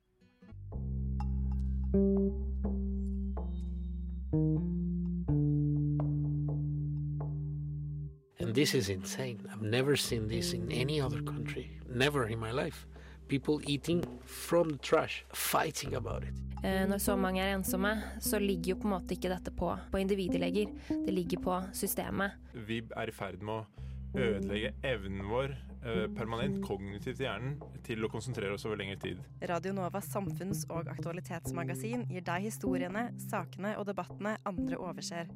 And 8.40 8.54
this 8.54 8.74
is 8.74 8.88
insane. 8.88 9.46
I've 9.52 9.62
never 9.62 9.94
seen 9.94 10.26
this 10.26 10.54
in 10.54 10.72
any 10.72 11.00
other 11.00 11.22
country. 11.22 11.70
Never 11.88 12.26
in 12.26 12.40
my 12.40 12.50
life. 12.50 12.88
People 13.28 13.60
eating 13.68 14.02
from 14.24 14.70
the 14.70 14.78
trash, 14.78 15.24
fighting 15.32 15.94
about 15.94 16.24
it. 16.24 16.53
Eh, 16.64 16.86
Når 16.88 16.98
så 17.02 17.12
mange 17.20 17.42
er 17.44 17.52
ensomme, 17.58 17.90
så 18.24 18.38
ligger 18.40 18.72
jo 18.72 18.76
på 18.80 18.88
en 18.88 18.94
måte 18.96 19.12
ikke 19.12 19.28
dette 19.28 19.52
på, 19.52 19.68
på 19.92 19.98
individet 20.00 20.40
lenger. 20.40 20.70
Det 20.88 21.12
ligger 21.12 21.38
på 21.44 21.58
systemet. 21.76 22.38
Vi 22.54 22.78
er 22.96 23.10
i 23.10 23.14
ferd 23.14 23.42
med 23.44 23.54
å 23.58 23.66
ødelegge 24.14 24.70
evnen 24.86 25.26
vår 25.28 25.52
eh, 25.84 26.06
permanent 26.16 26.62
kognitivt 26.64 27.20
i 27.20 27.26
hjernen 27.26 27.58
til 27.84 28.06
å 28.06 28.08
konsentrere 28.08 28.54
oss 28.56 28.64
over 28.64 28.78
lengre 28.80 28.96
tid. 29.02 29.20
Radio 29.50 29.74
Novas 29.76 30.08
samfunns- 30.08 30.64
og 30.70 30.88
aktualitetsmagasin 30.94 32.06
gir 32.08 32.24
deg 32.24 32.46
historiene, 32.48 33.10
sakene 33.26 33.74
og 33.76 33.84
debattene 33.90 34.38
andre 34.48 34.78
overser. 34.80 35.28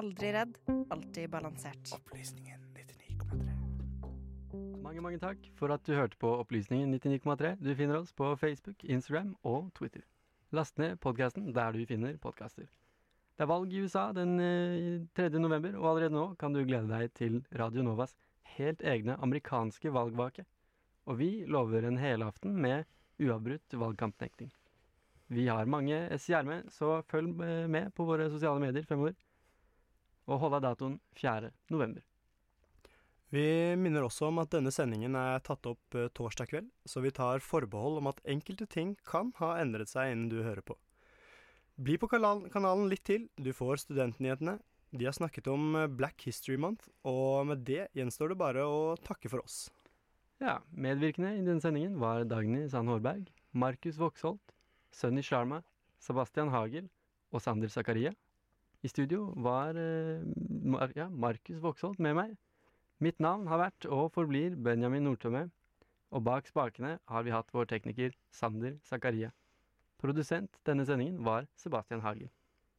Aldri 0.00 0.32
redd, 0.34 0.56
alltid 0.90 1.30
balansert. 1.30 1.92
Opplysningen 1.94 2.58
99,3. 2.74 3.54
Mange, 4.82 5.00
mange 5.04 5.20
takk 5.22 5.46
for 5.60 5.70
at 5.76 5.84
du 5.86 5.94
hørte 5.94 6.18
på 6.18 6.32
Opplysningen 6.40 6.90
99,3. 6.96 7.54
Du 7.62 7.70
finner 7.78 8.00
oss 8.00 8.10
på 8.16 8.32
Facebook, 8.40 8.82
Instagram 8.82 9.36
og 9.46 9.70
Twitter. 9.78 10.02
Last 10.52 10.76
ned 10.76 10.98
podkasten 11.00 11.46
der 11.56 11.72
du 11.72 11.86
finner 11.88 12.18
podkaster. 12.20 12.66
Det 13.32 13.44
er 13.44 13.48
valg 13.48 13.72
i 13.72 13.78
USA 13.80 14.10
den 14.12 14.34
eh, 14.36 14.98
3. 15.16 15.30
november, 15.40 15.78
og 15.80 15.86
allerede 15.88 16.12
nå 16.12 16.24
kan 16.36 16.52
du 16.52 16.60
glede 16.60 16.90
deg 16.90 17.14
til 17.16 17.38
Radio 17.56 17.80
Novas 17.86 18.12
helt 18.58 18.84
egne 18.84 19.16
amerikanske 19.24 19.88
valgvake. 19.94 20.44
Og 21.08 21.16
vi 21.22 21.30
lover 21.48 21.88
en 21.88 21.96
helaften 21.96 22.52
med 22.60 22.84
uavbrutt 23.16 23.78
valgkampnekting. 23.80 24.52
Vi 25.32 25.48
har 25.48 25.64
mange 25.64 26.04
S 26.18 26.28
i 26.28 26.36
ermet, 26.36 26.68
så 26.68 27.00
følg 27.08 27.32
eh, 27.40 27.64
med 27.72 27.88
på 27.96 28.04
våre 28.04 28.28
sosiale 28.28 28.60
medier 28.60 28.84
fremover. 28.84 29.16
Og 30.28 30.44
hold 30.44 30.60
av 30.60 30.66
datoen 30.68 31.00
4. 31.16 31.48
november. 31.72 32.04
Vi 33.32 33.44
minner 33.80 34.04
også 34.04 34.26
om 34.28 34.42
at 34.42 34.50
denne 34.52 34.68
sendingen 34.74 35.14
er 35.16 35.40
tatt 35.40 35.64
opp 35.70 35.96
eh, 35.96 36.10
torsdag 36.12 36.50
kveld, 36.50 36.66
så 36.84 37.00
vi 37.00 37.14
tar 37.16 37.40
forbehold 37.40 38.02
om 38.02 38.10
at 38.10 38.20
enkelte 38.28 38.66
ting 38.68 38.92
kan 39.08 39.30
ha 39.38 39.54
endret 39.62 39.88
seg 39.88 40.12
innen 40.12 40.28
du 40.28 40.42
hører 40.44 40.60
på. 40.60 40.76
Bli 41.80 41.96
på 41.96 42.10
kanalen 42.12 42.84
litt 42.92 43.06
til, 43.08 43.30
du 43.40 43.48
får 43.56 43.80
studentnyhetene. 43.86 44.58
De 44.92 45.08
har 45.08 45.16
snakket 45.16 45.48
om 45.48 45.72
eh, 45.80 45.88
Black 45.88 46.26
History 46.28 46.58
Month, 46.60 46.90
og 47.08 47.48
med 47.48 47.64
det 47.64 47.86
gjenstår 47.96 48.34
det 48.34 48.40
bare 48.44 48.66
å 48.68 48.98
takke 49.00 49.32
for 49.32 49.40
oss. 49.40 49.64
Ja, 50.42 50.58
medvirkende 50.76 51.32
i 51.38 51.40
denne 51.40 51.64
sendingen 51.64 51.96
var 52.02 52.26
Dagny 52.28 52.66
Sand 52.68 52.92
Hårberg, 52.92 53.32
Markus 53.56 53.96
Voksholt, 53.96 54.52
Sunny 54.92 55.24
Sharma, 55.24 55.62
Sebastian 56.02 56.52
Hagel 56.52 56.92
og 57.32 57.40
Sander 57.40 57.72
Zakaria. 57.72 58.12
I 58.84 58.92
studio 58.92 59.30
var 59.40 59.78
eh, 59.80 60.20
ja, 60.98 61.08
Markus 61.08 61.64
Voksholt 61.64 62.02
med 62.02 62.20
meg. 62.20 62.40
Mitt 63.02 63.18
navn 63.18 63.48
har 63.50 63.58
vært 63.58 63.86
og 63.90 64.12
forblir 64.14 64.52
Benjamin 64.62 65.02
Nordtømme, 65.02 65.48
og 66.14 66.22
bak 66.22 66.46
spakene 66.46 66.92
har 67.10 67.24
vi 67.26 67.32
hatt 67.34 67.48
vår 67.50 67.66
tekniker 67.72 68.12
Sander 68.30 68.76
Zakaria. 68.86 69.32
Produsent 69.98 70.60
denne 70.68 70.84
sendingen 70.86 71.16
var 71.26 71.48
Sebastian 71.58 72.04
Hagel. 72.04 72.30